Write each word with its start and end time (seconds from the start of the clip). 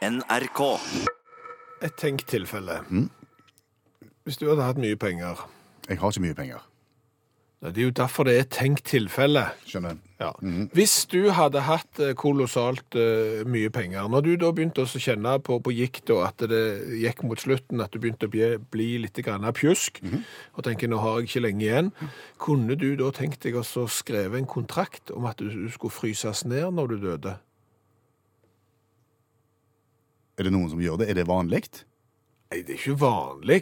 NRK. 0.00 0.60
Et 1.84 1.92
tenkt 1.92 2.30
tilfelle. 2.32 2.78
Hvis 4.24 4.38
du 4.40 4.46
hadde 4.48 4.64
hatt 4.64 4.78
mye 4.80 4.96
penger 4.96 5.42
Jeg 5.90 5.98
har 6.00 6.12
ikke 6.12 6.22
mye 6.24 6.36
penger. 6.38 6.62
Det 7.60 7.76
er 7.76 7.90
jo 7.90 7.92
derfor 7.92 8.24
det 8.24 8.34
er 8.38 8.46
et 8.46 8.54
tenkt 8.56 8.86
tilfelle. 8.88 9.42
Skjønner. 9.68 9.98
Ja. 10.22 10.30
Hvis 10.72 11.04
du 11.12 11.28
hadde 11.36 11.66
hatt 11.66 12.00
eh, 12.00 12.14
kolossalt 12.16 12.96
uh, 12.96 13.42
mye 13.44 13.68
penger, 13.68 14.08
når 14.08 14.24
du 14.24 14.30
da 14.40 14.48
begynte 14.56 14.86
å 14.86 15.02
kjenne 15.04 15.34
på, 15.44 15.58
på 15.60 15.74
gikt 15.76 16.08
og 16.14 16.22
at 16.30 16.46
det 16.48 16.62
gikk 17.02 17.20
mot 17.28 17.44
slutten, 17.44 17.84
at 17.84 17.92
du 17.92 18.00
begynte 18.00 18.30
å 18.30 18.32
bli, 18.32 18.48
bli 18.72 18.88
litt 19.04 19.20
grann 19.20 19.44
pjusk, 19.52 20.00
og 20.56 20.64
tenker 20.64 20.88
nå 20.88 21.02
har 21.04 21.20
jeg 21.20 21.28
ikke 21.28 21.44
lenge 21.44 21.66
igjen, 21.66 21.92
kunne 22.40 22.80
du 22.80 22.94
da 22.96 23.12
tenkt 23.12 23.44
deg 23.44 23.60
å 23.60 23.84
skrive 23.92 24.40
en 24.40 24.48
kontrakt 24.48 25.12
om 25.12 25.28
at 25.28 25.44
du, 25.44 25.52
du 25.52 25.68
skulle 25.68 25.92
fryses 25.92 26.46
ned 26.48 26.72
når 26.80 26.94
du 26.94 26.98
døde? 27.04 27.36
Er 30.40 30.48
det 30.48 30.56
noen 30.56 30.70
som 30.72 30.80
gjør 30.80 31.02
det? 31.02 31.10
Er 31.12 31.20
det 31.20 31.28
vanlig? 31.28 31.66
Nei, 32.50 32.64
det 32.66 32.72
er 32.72 32.78
ikke 32.80 32.94
vanlig, 32.98 33.58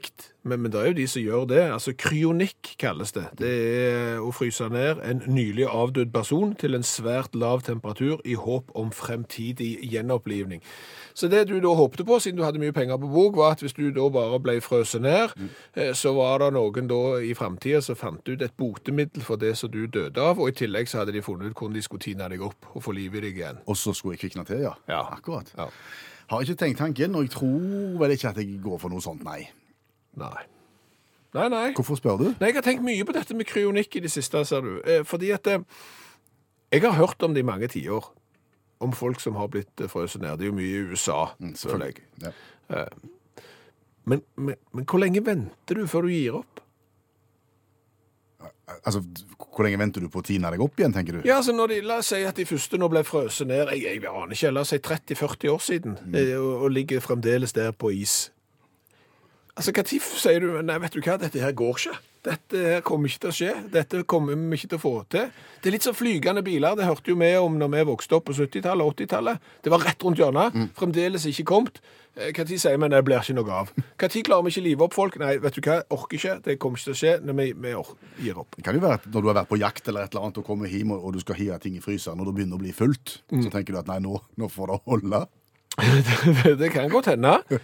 men, 0.48 0.62
men 0.62 0.73
det 0.73 0.79
er 0.80 0.87
jo 0.89 0.95
de 0.97 1.05
som 1.12 1.20
gjør 1.20 1.43
det. 1.51 1.65
Altså, 1.75 1.93
kryonikk 1.98 2.70
kalles 2.80 3.11
det. 3.12 3.25
Det 3.37 3.51
er 3.83 4.23
å 4.25 4.30
fryse 4.33 4.65
ned 4.73 5.03
en 5.05 5.20
nylig 5.29 5.67
avdød 5.69 6.09
person 6.15 6.55
til 6.56 6.79
en 6.79 6.87
svært 6.87 7.37
lav 7.37 7.67
temperatur 7.67 8.23
i 8.25 8.39
håp 8.39 8.73
om 8.79 8.89
fremtidig 8.95 9.75
gjenopplivning. 9.91 10.65
Så 11.12 11.29
det 11.29 11.43
du 11.51 11.59
da 11.61 11.75
håpte 11.77 12.06
på, 12.09 12.17
siden 12.23 12.41
du 12.41 12.47
hadde 12.47 12.62
mye 12.62 12.73
penger 12.73 12.97
på 13.03 13.12
bok, 13.12 13.37
var 13.37 13.59
at 13.59 13.67
hvis 13.67 13.77
du 13.77 13.91
da 13.92 14.09
bare 14.15 14.41
ble 14.41 14.56
frøset 14.65 15.05
ned, 15.05 15.37
mm. 15.37 15.55
så 15.92 16.17
var 16.17 16.47
det 16.47 16.55
noen 16.56 16.89
da 16.89 17.05
i 17.20 17.34
fremtiden 17.37 17.84
som 17.84 17.98
fant 17.98 18.25
ut 18.25 18.41
et 18.41 18.56
botemiddel 18.56 19.27
for 19.27 19.37
det 19.37 19.56
som 19.61 19.75
du 19.75 19.83
døde 19.84 20.17
av, 20.17 20.41
og 20.41 20.48
i 20.48 20.61
tillegg 20.62 20.89
så 20.89 21.03
hadde 21.03 21.19
de 21.19 21.27
funnet 21.27 21.51
ut 21.51 21.59
hvordan 21.59 21.77
de 21.77 21.84
skulle 21.84 22.09
tine 22.09 22.33
deg 22.33 22.47
opp 22.47 22.73
og 22.73 22.87
få 22.89 22.97
liv 22.97 23.19
i 23.19 23.27
deg 23.27 23.42
igjen. 23.42 23.65
Og 23.69 23.77
så 23.77 23.92
skulle 23.92 24.17
jeg 24.17 24.31
kvikne 24.31 24.48
til, 24.48 24.65
ja. 24.70 24.79
Ja. 24.89 25.11
Akkurat. 25.19 25.53
Ja. 25.59 25.69
Har 26.29 26.45
ikke 26.45 26.59
tenkt 26.61 26.79
tanken, 26.83 27.15
og 27.17 27.25
jeg 27.25 27.33
tror 27.33 27.99
vel 28.03 28.13
ikke 28.13 28.29
at 28.33 28.41
jeg 28.43 28.59
går 28.65 28.79
for 28.83 28.93
noe 28.93 29.01
sånt, 29.05 29.23
nei. 29.25 29.47
Nei. 30.21 30.45
Nei, 31.37 31.47
nei. 31.53 31.65
Hvorfor 31.77 31.97
spør 32.01 32.20
du? 32.20 32.27
Nei, 32.41 32.51
jeg 32.51 32.59
har 32.59 32.65
tenkt 32.67 32.85
mye 32.85 33.05
på 33.09 33.15
dette 33.17 33.37
med 33.37 33.48
kryonikk 33.48 33.97
i 33.97 34.05
det 34.05 34.11
siste, 34.12 34.43
ser 34.48 34.65
du. 34.65 34.79
Eh, 34.85 35.03
Fordi 35.09 35.31
at 35.37 35.48
eh, 35.53 35.65
jeg 36.73 36.85
har 36.85 36.97
hørt 36.97 37.23
om 37.25 37.35
det 37.37 37.45
i 37.45 37.48
mange 37.48 37.69
tiår. 37.73 38.11
Om 38.85 38.93
folk 38.95 39.20
som 39.20 39.37
har 39.41 39.48
blitt 39.53 39.81
eh, 39.81 39.91
frøset 39.91 40.23
ned. 40.25 40.39
Det 40.39 40.47
er 40.47 40.53
jo 40.53 40.57
mye 40.57 40.69
i 40.73 40.87
USA, 40.93 41.19
føler 41.39 41.57
selvfølgelig. 41.62 42.07
Ja. 42.25 42.85
Men, 44.09 44.23
men, 44.37 44.57
men 44.73 44.87
hvor 44.89 45.01
lenge 45.03 45.25
venter 45.25 45.81
du 45.81 45.87
før 45.89 46.09
du 46.09 46.13
gir 46.13 46.41
opp? 46.41 46.63
Altså, 48.84 49.00
hvor 49.41 49.64
lenge 49.67 49.78
venter 49.81 50.05
du 50.05 50.11
på 50.12 50.20
å 50.20 50.27
tine 50.27 50.50
deg 50.53 50.61
opp 50.62 50.78
igjen, 50.78 50.92
tenker 50.94 51.17
du? 51.19 51.22
Ja, 51.27 51.41
altså 51.41 51.55
de, 51.56 51.81
La 51.83 51.98
oss 52.03 52.12
si 52.12 52.20
at 52.22 52.36
de 52.39 52.45
første 52.47 52.78
nå 52.78 52.86
ble 52.92 53.03
frøset 53.06 53.48
ned 53.48 53.72
jeg, 53.75 53.83
jeg 53.86 54.03
aner 54.06 54.34
ikke, 54.36 54.53
la 54.55 54.62
oss 54.62 54.75
si 54.75 54.78
30-40 54.84 55.55
år 55.55 55.64
siden, 55.64 55.97
mm. 56.05 56.19
og, 56.39 56.50
og 56.67 56.75
ligger 56.77 57.03
fremdeles 57.03 57.56
der 57.56 57.72
på 57.72 57.91
is. 57.97 58.28
Altså, 59.56 59.72
Når 59.75 59.89
sier 59.91 60.45
du 60.45 60.53
nei, 60.62 60.78
vet 60.84 60.95
du 60.95 61.00
hva, 61.03 61.17
dette 61.19 61.42
her 61.42 61.56
går 61.56 61.80
ikke? 61.80 61.97
Dette 62.29 62.81
kommer 62.87 63.09
ikke 63.09 63.23
til 63.25 63.31
å 63.31 63.37
skje. 63.39 63.53
Dette 63.73 64.03
kommer 64.09 64.37
vi 64.37 64.59
ikke 64.59 64.73
til 64.75 64.79
å 64.81 64.83
få 64.83 64.93
til. 65.12 65.31
Det 65.62 65.71
er 65.71 65.75
litt 65.79 65.87
som 65.87 65.97
flygende 65.97 66.43
biler. 66.45 66.77
Det 66.77 66.89
hørte 66.89 67.12
jo 67.12 67.17
vi 67.20 67.31
om 67.41 67.57
når 67.61 67.73
vi 67.73 67.87
vokste 67.89 68.19
opp 68.19 68.29
på 68.29 68.37
70-tallet 68.37 68.85
og 68.85 68.98
80-tallet. 68.98 69.48
Det 69.65 69.73
var 69.73 69.87
rett 69.87 70.05
rundt 70.05 70.20
hjørnet. 70.20 70.59
Fremdeles 70.77 71.25
ikke 71.31 71.47
kommet. 71.48 71.81
Eh, 72.19 72.33
Når 72.37 72.59
sier 72.59 72.77
vi 72.77 72.89
det 72.91 73.01
blir 73.07 73.23
ikke 73.23 73.37
noe 73.39 73.61
av? 73.62 73.73
Når 73.79 74.23
klarer 74.27 74.45
vi 74.45 74.53
ikke 74.53 74.65
live 74.67 74.87
opp 74.89 74.97
folk? 74.97 75.19
Nei, 75.23 75.37
vet 75.41 75.57
du 75.57 75.62
hva, 75.65 75.79
orker 75.95 76.19
ikke. 76.19 76.37
Det 76.45 76.59
kommer 76.59 76.81
ikke 76.81 76.91
til 76.91 76.97
å 76.97 77.01
skje 77.01 77.15
når 77.25 77.39
vi, 77.41 77.48
vi 77.65 77.75
gir 78.27 78.42
opp. 78.42 78.59
Det 78.59 78.67
kan 78.67 78.77
jo 78.77 78.85
være 78.85 79.01
at 79.01 79.09
når 79.09 79.25
du 79.25 79.31
har 79.31 79.41
vært 79.41 79.53
på 79.53 79.61
jakt 79.63 79.89
eller 79.89 80.05
et 80.05 80.15
eller 80.15 80.29
annet 80.29 80.42
og 80.42 80.48
kommer 80.48 80.73
hjem 80.73 80.95
og, 80.97 81.11
du 81.15 81.23
skal 81.25 81.39
hive 81.39 81.59
ting 81.63 81.79
i 81.79 81.85
fryseren, 81.85 82.20
og 82.20 82.29
det 82.29 82.37
begynner 82.41 82.59
å 82.59 82.63
bli 82.63 82.75
fullt, 82.77 83.20
så 83.31 83.48
tenker 83.55 83.77
du 83.77 83.81
at 83.81 83.91
nei, 83.91 84.01
nå, 84.05 84.19
nå 84.37 84.51
får 84.53 84.75
det 84.75 84.81
holde. 84.92 85.25
det 86.65 86.73
kan 86.75 86.91
godt 86.92 87.13
hende. 87.15 87.39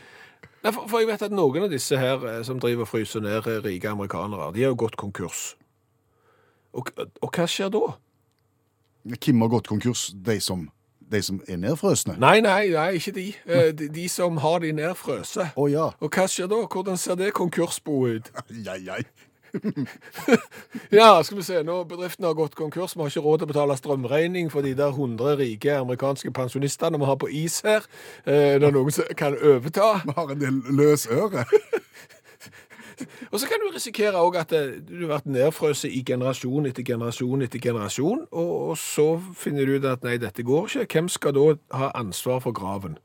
Nei, 0.65 0.73
for, 0.73 0.87
for 0.89 1.03
jeg 1.03 1.11
vet 1.11 1.23
at 1.27 1.35
noen 1.35 1.67
av 1.67 1.73
disse 1.73 1.99
her 2.01 2.23
eh, 2.31 2.39
som 2.47 2.61
driver 2.63 2.87
og 2.87 2.89
fryser 2.89 3.21
ned 3.25 3.45
eh, 3.51 3.59
rike 3.65 3.91
amerikanere, 3.91 4.51
de 4.55 4.65
har 4.65 4.73
jo 4.73 4.79
gått 4.87 4.97
konkurs. 5.01 5.51
Og, 6.75 6.89
og 7.23 7.29
hva 7.37 7.45
skjer 7.51 7.69
da? 7.75 7.83
Hvem 9.05 9.45
har 9.45 9.53
gått 9.53 9.69
konkurs? 9.69 10.07
De 10.17 10.39
som, 10.41 10.65
de 11.13 11.21
som 11.23 11.43
er 11.47 11.61
nedfrøsne? 11.61 12.17
Nei, 12.23 12.39
nei, 12.41 12.71
nei, 12.73 12.87
ikke 12.97 13.13
de. 13.19 13.27
Eh, 13.45 13.69
De, 13.77 13.91
de 13.93 14.09
som 14.09 14.41
har 14.41 14.65
de 14.65 14.73
nedfrøse. 14.73 15.51
Å 15.55 15.69
ja. 15.69 15.91
Og 16.01 16.09
hva 16.17 16.25
skjer 16.31 16.49
da? 16.51 16.63
Hvordan 16.65 16.97
ser 16.99 17.21
det 17.21 17.35
konkursboet 17.37 18.33
ut? 18.33 18.33
Ai, 18.73 18.81
ai. 18.97 19.03
Ja, 20.99 21.23
skal 21.23 21.39
vi 21.39 21.45
se, 21.47 21.63
nå 21.67 21.77
bedriften 21.89 22.27
har 22.27 22.35
gått 22.39 22.57
konkurs, 22.59 22.95
vi 22.97 23.03
har 23.03 23.13
ikke 23.13 23.25
råd 23.25 23.43
til 23.43 23.49
å 23.49 23.53
betale 23.53 23.77
strømregning 23.79 24.51
for 24.53 24.67
de 24.67 24.75
der 24.79 24.95
100 24.95 25.37
rike 25.41 25.79
amerikanske 25.79 26.33
pensjonistene 26.35 27.01
vi 27.01 27.09
har 27.09 27.19
på 27.21 27.31
is 27.31 27.61
her. 27.67 27.87
Eh, 28.27 28.59
Det 28.61 28.69
er 28.69 28.75
noen 28.75 28.95
som 28.95 29.09
kan 29.19 29.37
overta. 29.39 30.01
Vi 30.05 30.17
har 30.17 30.35
en 30.35 30.41
del 30.43 30.61
løs 30.81 31.07
øre. 31.07 31.47
Og 33.33 33.41
så 33.41 33.49
kan 33.51 33.59
du 33.59 33.73
risikere 33.75 34.21
også 34.21 34.41
at 34.41 34.53
eh, 34.55 34.77
du 34.87 35.07
har 35.07 35.17
vært 35.17 35.27
nedfrøset 35.27 35.91
i 35.91 36.05
generasjon 36.07 36.69
etter 36.71 36.87
generasjon 36.87 37.43
etter 37.43 37.59
generasjon, 37.63 38.27
og, 38.31 38.53
og 38.71 38.79
så 38.79 39.09
finner 39.35 39.67
du 39.67 39.79
ut 39.79 39.89
at 39.91 40.05
nei, 40.07 40.17
dette 40.23 40.47
går 40.47 40.69
ikke. 40.69 40.87
Hvem 40.95 41.09
skal 41.11 41.35
da 41.35 41.49
ha 41.75 41.91
ansvar 41.99 42.39
for 42.45 42.55
graven? 42.55 42.99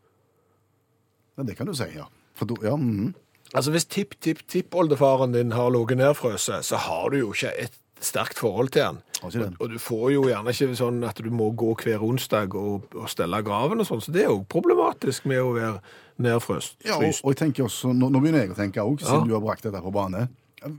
Ja, 1.37 1.43
det 1.47 1.57
kan 1.57 1.69
du 1.69 1.73
si, 1.73 1.89
ja. 1.95 2.05
For 2.37 2.53
ja, 2.63 2.75
mhm. 2.75 3.15
Altså 3.57 3.71
hvis 3.73 3.85
tipp-tipp-tippoldefaren 3.89 5.31
din 5.33 5.51
har 5.51 5.69
ligget 5.73 5.97
nedfrøset, 5.97 6.65
så 6.65 6.77
har 6.77 7.09
du 7.09 7.17
jo 7.21 7.31
ikke 7.33 7.51
et 7.65 7.77
sterkt 7.99 8.39
forhold 8.39 8.69
til 8.71 8.83
han. 8.85 8.99
Og, 9.23 9.33
og 9.59 9.69
du 9.73 9.79
får 9.81 10.11
jo 10.13 10.21
gjerne 10.29 10.53
ikke 10.53 10.75
sånn 10.79 11.01
at 11.03 11.17
du 11.19 11.29
må 11.35 11.49
gå 11.59 11.73
hver 11.81 12.03
onsdag 12.05 12.53
og, 12.55 12.85
og 12.95 13.09
stelle 13.11 13.41
graven 13.43 13.81
og 13.83 13.87
sånn, 13.89 13.99
så 14.05 14.13
det 14.15 14.23
er 14.23 14.29
jo 14.31 14.43
problematisk 14.47 15.25
med 15.27 15.41
å 15.43 15.49
være 15.57 15.81
nedfrøst. 16.23 16.77
Ja, 16.87 16.95
og, 16.95 17.09
og 17.23 17.33
jeg 17.33 17.39
tenker 17.41 17.65
også, 17.67 17.91
nå, 17.95 18.07
nå 18.13 18.21
begynner 18.23 18.45
jeg 18.45 18.53
å 18.53 18.59
tenke 18.59 18.85
også, 18.85 19.05
siden 19.09 19.25
Ja. 19.25 19.27
du 19.27 19.35
har 19.35 19.43
brakt 19.43 19.65
dette 19.67 19.81
på 19.83 19.91
bane. 19.91 20.27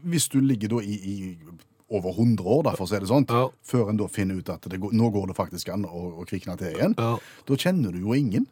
Hvis 0.08 0.28
du 0.32 0.38
ligger 0.40 0.76
da 0.76 0.80
i, 0.84 0.96
i 0.96 1.18
over 1.90 2.14
100 2.14 2.46
år, 2.46 2.62
da, 2.70 2.72
for 2.78 2.86
å 2.86 2.88
si 2.88 3.02
det 3.02 3.10
sånn, 3.10 3.26
Ja. 3.28 3.48
før 3.66 3.90
en 3.90 4.00
da 4.00 4.06
finner 4.08 4.38
ut 4.40 4.48
at 4.54 4.62
det 4.70 4.80
går, 4.80 4.92
nå 4.96 5.10
går 5.12 5.26
det 5.32 5.36
faktisk 5.36 5.68
an 5.74 5.84
å, 5.84 6.06
å 6.22 6.26
kvikne 6.28 6.56
til 6.60 6.72
igjen, 6.78 6.94
Ja. 6.96 7.16
da 7.50 7.56
kjenner 7.60 7.92
du 7.92 7.98
jo 8.00 8.14
ingen. 8.16 8.46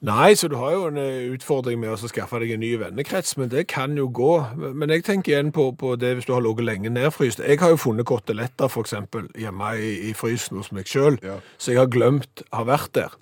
Nei, 0.00 0.30
så 0.32 0.48
du 0.48 0.54
har 0.56 0.70
jo 0.72 0.86
en 0.88 0.96
eh, 0.96 1.26
utfordring 1.34 1.76
med 1.82 1.92
å 1.92 1.98
skaffe 2.08 2.38
deg 2.40 2.54
en 2.54 2.62
ny 2.62 2.70
vennekrets, 2.80 3.34
men 3.36 3.50
det 3.52 3.66
kan 3.68 3.92
jo 4.00 4.06
gå. 4.16 4.30
Men 4.56 4.88
jeg 4.94 5.04
tenker 5.04 5.34
igjen 5.34 5.50
på, 5.52 5.66
på 5.76 5.92
det 6.00 6.14
hvis 6.16 6.28
du 6.28 6.32
har 6.32 6.40
ligget 6.40 6.64
lenge 6.64 6.92
nedfryst. 6.94 7.42
Jeg 7.44 7.60
har 7.60 7.74
jo 7.74 7.80
funnet 7.82 8.08
koteletter 8.08 8.72
eksempel 8.80 9.28
hjemme 9.36 9.74
i, 9.76 9.90
i 10.08 10.14
frysen 10.16 10.56
hos 10.56 10.72
meg 10.72 10.88
sjøl, 10.88 11.18
Ja. 11.20 11.36
så 11.60 11.74
jeg 11.74 11.82
har 11.82 11.90
glemt 11.92 12.40
har 12.48 12.64
vært 12.70 12.94
der. 12.96 13.18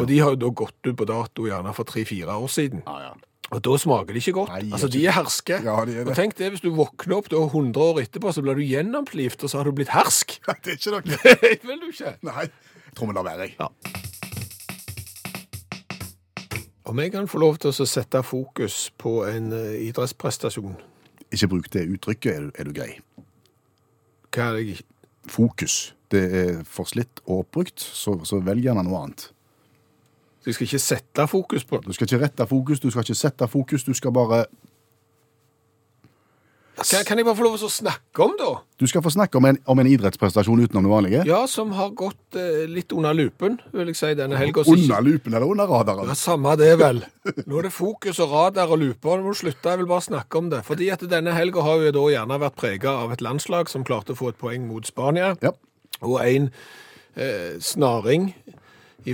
Og 0.00 0.10
de 0.10 0.18
har 0.18 0.34
jo 0.34 0.40
da 0.42 0.50
gått 0.64 0.90
ut 0.90 0.96
på 0.98 1.06
dato 1.08 1.46
gjerne 1.46 1.70
for 1.78 1.86
tre-fire 1.88 2.34
år 2.34 2.50
siden. 2.52 2.82
Ja, 2.88 2.98
ja. 3.06 3.14
Og 3.54 3.62
da 3.62 3.76
smaker 3.78 4.10
de 4.10 4.18
ikke 4.18 4.34
godt. 4.40 4.50
Nei, 4.50 4.72
altså, 4.74 4.90
de 4.90 5.04
er 5.06 5.14
herske. 5.14 5.60
Ja, 5.62 5.76
de 5.86 5.94
er 5.94 6.02
det. 6.02 6.10
Og 6.10 6.18
tenk 6.18 6.34
det, 6.40 6.50
hvis 6.56 6.64
du 6.64 6.72
våkner 6.74 7.20
opp 7.20 7.30
da 7.30 7.38
100 7.46 7.78
år 7.84 8.02
etterpå, 8.02 8.34
så 8.34 8.42
blir 8.42 8.58
du 8.58 8.66
gjennomplivt, 8.66 9.46
og 9.46 9.52
så 9.54 9.60
har 9.62 9.70
du 9.70 9.76
blitt 9.78 9.94
hersk. 9.94 10.40
Det 10.66 10.74
er 10.74 10.80
ikke 10.80 10.96
noe. 10.96 11.06
Det 11.62 11.62
vil 11.70 11.78
du 11.86 11.88
ikke. 11.94 12.16
Nei, 12.26 12.48
jeg 12.50 12.98
tror 12.98 13.12
vi 13.12 13.16
lar 13.20 13.28
være, 13.30 13.46
jeg. 13.46 13.54
Ja. 13.62 13.70
Om 16.86 16.98
jeg 17.02 17.12
kan 17.12 17.26
få 17.26 17.40
lov 17.42 17.56
til 17.58 17.72
å 17.72 17.86
sette 17.88 18.20
fokus 18.22 18.92
på 18.98 19.24
en 19.26 19.50
eh, 19.52 19.88
idrettsprestasjon, 19.88 20.76
Ikke 21.34 21.48
bruk 21.50 21.72
det 21.74 21.88
uttrykket, 21.90 22.32
er 22.32 22.44
du, 22.44 22.50
er 22.54 22.64
du 22.64 22.72
grei. 22.72 22.92
hva 24.30 24.52
er 24.52 24.60
det 24.60 24.82
Fokus. 25.26 25.96
Det 26.10 26.22
er 26.22 26.60
for 26.62 26.86
slitt 26.86 27.18
og 27.24 27.40
oppbrukt, 27.40 27.80
så, 27.80 28.14
så 28.22 28.38
velg 28.38 28.62
gjerne 28.62 28.84
noe 28.86 29.00
annet. 29.02 29.24
Så 30.38 30.52
jeg 30.52 30.54
skal 30.54 30.66
ikke 30.68 30.78
sette 30.78 31.26
fokus 31.26 31.64
på 31.66 31.80
det? 31.80 31.86
Du 31.88 31.96
skal 31.96 32.06
ikke 32.06 32.20
rette 32.22 32.46
fokus, 32.46 32.80
du 32.80 32.90
skal 32.90 33.02
ikke 33.02 33.18
sette 33.18 33.48
fokus, 33.50 33.82
du 33.82 33.94
skal 33.98 34.14
bare 34.14 34.44
Kan, 36.76 37.04
kan 37.08 37.16
jeg 37.16 37.24
bare 37.24 37.38
få 37.38 37.44
lov 37.46 37.54
til 37.56 37.68
å 37.70 37.72
snakke 37.72 38.20
om, 38.20 38.34
da? 38.36 38.48
Du 38.76 38.84
skal 38.90 39.00
få 39.00 39.08
snakke 39.14 39.38
om 39.40 39.46
en, 39.48 39.58
om 39.64 39.80
en 39.80 39.88
idrettsprestasjon 39.88 40.60
utenom 40.60 40.84
det 40.84 40.90
vanlige. 40.92 41.22
Ja, 41.28 41.38
som 41.48 41.70
har 41.72 41.94
gått 41.96 42.36
eh, 42.36 42.66
litt 42.68 42.92
under 42.92 43.16
lupen, 43.16 43.56
vil 43.72 43.88
jeg 43.92 43.96
si, 43.96 44.10
denne 44.18 44.36
helga. 44.36 44.64
Under 44.68 45.04
lupen 45.06 45.32
eller 45.32 45.48
under 45.48 45.70
radaren? 45.72 46.10
Ja, 46.12 46.16
Samme 46.20 46.52
det, 46.60 46.74
vel. 46.82 47.00
Nå 47.48 47.62
er 47.62 47.70
det 47.70 47.72
fokus 47.72 48.20
og 48.20 48.34
radar 48.34 48.74
og 48.76 48.82
luper. 48.82 49.16
Nå 49.16 49.24
må 49.24 49.32
du 49.32 49.40
slutte, 49.40 49.72
jeg 49.72 49.80
vil 49.80 49.88
bare 49.88 50.04
snakke 50.04 50.42
om 50.42 50.50
det. 50.52 50.60
Fordi 50.68 50.90
at 50.92 51.06
denne 51.08 51.32
helga 51.36 51.64
har 51.64 51.86
jo 51.86 51.94
da 51.96 52.04
gjerne 52.12 52.40
vært 52.44 52.60
prega 52.60 52.96
av 53.06 53.16
et 53.16 53.24
landslag 53.24 53.72
som 53.72 53.86
klarte 53.86 54.12
å 54.12 54.20
få 54.20 54.34
et 54.34 54.40
poeng 54.40 54.68
mot 54.68 54.84
Spania. 54.84 55.32
Ja. 55.40 55.56
og 56.04 56.18
en 56.20 56.50
eh, 57.16 57.56
snaring 57.64 58.34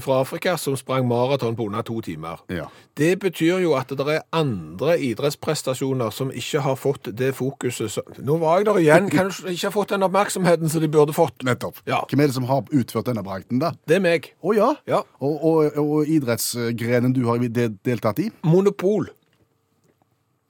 fra 0.00 0.20
Afrika 0.20 0.56
som 0.56 0.76
sprang 0.76 1.08
maraton 1.08 1.56
på 1.56 1.66
under 1.66 1.82
to 1.82 2.00
timer. 2.00 2.40
Ja. 2.48 2.66
Det 2.96 3.18
betyr 3.20 3.58
jo 3.60 3.74
at 3.76 3.92
det 3.92 4.06
er 4.08 4.22
andre 4.32 4.96
idrettsprestasjoner 5.00 6.10
som 6.10 6.32
ikke 6.32 6.62
har 6.64 6.76
fått 6.80 7.10
det 7.18 7.34
fokuset 7.36 7.90
som 7.90 8.02
Nå 8.22 8.36
var 8.40 8.58
jeg 8.58 8.66
der 8.66 8.80
igjen. 8.80 9.10
Kanskje 9.12 9.52
ikke 9.52 9.66
har 9.66 9.74
fått 9.74 9.94
den 9.94 10.02
oppmerksomheten 10.06 10.68
som 10.72 10.80
de 10.80 10.88
burde 10.88 11.12
fått? 11.16 11.42
Nettopp. 11.44 11.82
Ja. 11.86 12.02
Hvem 12.08 12.20
er 12.20 12.30
det 12.30 12.36
som 12.36 12.48
har 12.48 12.64
utført 12.70 13.06
denne 13.10 13.24
bragden, 13.26 13.60
da? 13.62 13.72
Det 13.88 13.98
er 13.98 14.04
meg. 14.04 14.32
Å 14.42 14.54
ja. 14.56 14.70
Ja. 14.88 15.02
Og, 15.20 15.44
og, 15.44 15.78
og 15.82 16.08
idrettsgrenen 16.08 17.12
du 17.16 17.24
har 17.28 17.42
deltatt 17.42 18.22
i? 18.22 18.30
Monopol. 18.46 19.10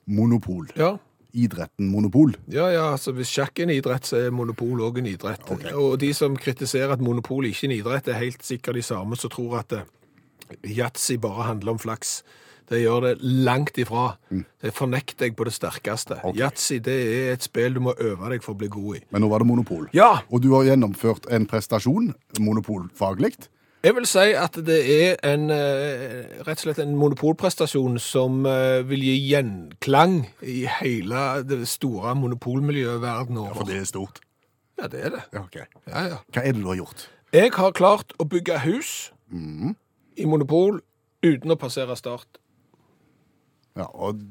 Monopol. 0.05 0.67
Ja. 0.77 0.95
Idretten 1.33 1.87
monopol. 1.89 2.35
Ja, 2.53 2.67
ja, 2.69 2.91
altså 2.93 3.11
Hvis 3.17 3.31
sjakk 3.33 3.57
er 3.59 3.65
en 3.67 3.73
idrett, 3.73 4.05
så 4.05 4.19
er 4.21 4.35
monopol 4.35 4.83
òg 4.85 4.99
en 5.01 5.09
idrett. 5.09 5.47
Og 5.73 5.97
de 6.01 6.11
som 6.13 6.35
kritiserer 6.37 6.93
at 6.93 7.01
monopol 7.01 7.47
ikke 7.49 7.65
er 7.65 7.71
en 7.71 7.77
idrett, 7.79 8.07
er 8.13 8.21
helt 8.21 8.45
sikkert 8.45 8.77
de 8.77 8.85
samme 8.85 9.17
som 9.17 9.33
tror 9.33 9.59
at 9.63 9.73
eh, 9.79 9.87
yatzy 10.77 11.17
bare 11.17 11.49
handler 11.49 11.73
om 11.73 11.81
flaks. 11.81 12.19
Det 12.69 12.79
gjør 12.79 13.01
det 13.03 13.13
langt 13.21 13.77
ifra. 13.77 14.13
Det 14.31 14.71
fornekter 14.73 15.27
jeg 15.27 15.35
på 15.35 15.45
det 15.49 15.53
sterkeste. 15.53 16.15
Yatzy 16.37 16.77
det 16.85 16.95
er 16.95 17.33
et 17.33 17.43
spill 17.43 17.75
du 17.75 17.81
må 17.83 17.93
øve 17.99 18.29
deg 18.31 18.45
for 18.45 18.55
å 18.55 18.59
bli 18.61 18.69
god 18.71 18.99
i. 18.99 19.01
Men 19.11 19.25
nå 19.25 19.29
var 19.33 19.43
det 19.43 19.49
monopol. 19.49 19.89
Ja, 19.93 20.21
Og 20.31 20.41
du 20.45 20.53
har 20.55 20.69
gjennomført 20.69 21.27
en 21.33 21.45
prestasjon, 21.49 22.13
monopolfaglig. 22.39 23.35
Jeg 23.83 23.95
vil 23.97 24.05
si 24.07 24.31
at 24.39 24.55
det 24.65 24.79
er 24.87 25.17
en, 25.27 25.49
eh, 25.51 26.43
rett 26.47 26.59
og 26.59 26.63
slett 26.63 26.79
en 26.79 26.95
monopolprestasjon 26.95 27.97
som 27.99 28.45
eh, 28.47 28.79
vil 28.87 29.03
gi 29.03 29.15
gjenklang 29.33 30.21
i 30.41 30.63
hele 30.79 31.23
det 31.47 31.65
store 31.67 32.15
monopolmiljøet 32.15 33.01
verden 33.03 33.41
over. 33.41 33.57
For 33.59 33.67
det 33.67 33.81
er 33.81 33.89
stort. 33.89 34.21
Ja, 34.79 34.87
det 34.87 35.03
er 35.05 35.09
det. 35.17 35.25
Ja, 35.33 35.43
ok. 35.43 35.57
Ja, 35.87 36.05
ja. 36.13 36.21
Hva 36.31 36.45
er 36.45 36.55
det 36.55 36.63
du 36.63 36.71
har 36.71 36.79
gjort? 36.79 37.09
Jeg 37.33 37.51
har 37.57 37.75
klart 37.75 38.15
å 38.21 38.27
bygge 38.29 38.61
hus 38.63 39.11
i 39.33 40.25
monopol 40.29 40.79
uten 41.25 41.51
å 41.51 41.59
passere 41.59 41.95
start. 41.97 42.39
Ja, 43.75 43.89
og 43.89 44.21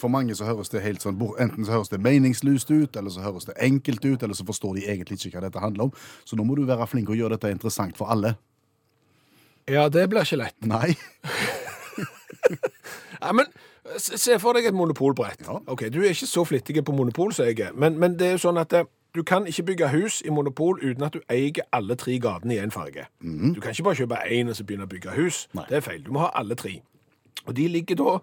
for 0.00 0.08
mange 0.08 0.34
så 0.34 0.46
høres 0.48 0.72
det 0.72 0.82
helt 0.82 1.04
sånn, 1.04 1.20
enten 1.38 1.66
så 1.66 1.76
høres 1.76 1.90
det 1.92 2.00
meningsløst 2.02 2.70
ut, 2.72 2.96
eller 2.96 3.12
så 3.12 3.24
høres 3.24 3.46
det 3.48 3.58
enkelt 3.60 4.04
ut, 4.04 4.22
eller 4.22 4.34
så 4.34 4.46
forstår 4.48 4.78
de 4.78 4.86
egentlig 4.88 5.20
ikke 5.20 5.36
hva 5.36 5.46
dette 5.46 5.62
handler 5.62 5.90
om. 5.90 5.92
Så 6.24 6.38
nå 6.38 6.46
må 6.48 6.56
du 6.56 6.64
være 6.68 6.88
flink 6.88 7.12
og 7.12 7.20
gjøre 7.20 7.36
dette 7.36 7.52
interessant 7.52 7.98
for 8.00 8.10
alle. 8.12 8.34
Ja, 9.70 9.88
det 9.88 10.08
blir 10.10 10.26
ikke 10.26 10.42
lett. 10.44 10.58
Nei. 10.66 10.94
Ja, 13.20 13.32
men 13.36 13.50
se 14.00 14.38
for 14.40 14.56
deg 14.56 14.64
et 14.70 14.74
monopolbrett. 14.76 15.42
Ja. 15.44 15.58
Ok, 15.68 15.82
Du 15.92 16.00
er 16.00 16.14
ikke 16.14 16.26
så 16.26 16.44
flittig 16.48 16.80
på 16.84 16.94
monopol 16.96 17.34
som 17.36 17.44
jeg 17.46 17.60
er, 17.60 17.74
men, 17.76 17.98
men 18.00 18.14
det 18.18 18.26
er 18.26 18.36
jo 18.38 18.42
sånn 18.46 18.60
at 18.60 18.72
eh, 18.72 18.86
du 19.14 19.22
kan 19.26 19.46
ikke 19.50 19.64
bygge 19.72 19.88
hus 19.92 20.20
i 20.24 20.30
monopol 20.32 20.78
uten 20.80 21.04
at 21.04 21.16
du 21.16 21.20
eier 21.32 21.60
alle 21.76 21.96
tre 22.00 22.14
gatene 22.22 22.54
i 22.54 22.60
én 22.62 22.72
farge. 22.72 23.04
Du 23.20 23.60
kan 23.60 23.74
ikke 23.74 23.88
bare 23.90 23.98
kjøpe 23.98 24.20
én 24.30 24.48
og 24.48 24.56
så 24.56 24.64
begynne 24.64 24.86
å 24.86 24.90
bygge 24.90 25.16
hus. 25.18 25.42
Nei. 25.58 25.66
Det 25.68 25.80
er 25.80 25.84
feil. 25.84 26.04
Du 26.06 26.12
må 26.14 26.22
ha 26.22 26.30
alle 26.38 26.54
tre. 26.58 26.76
Og 27.44 27.52
de 27.58 27.66
ligger 27.68 27.98
da 27.98 28.16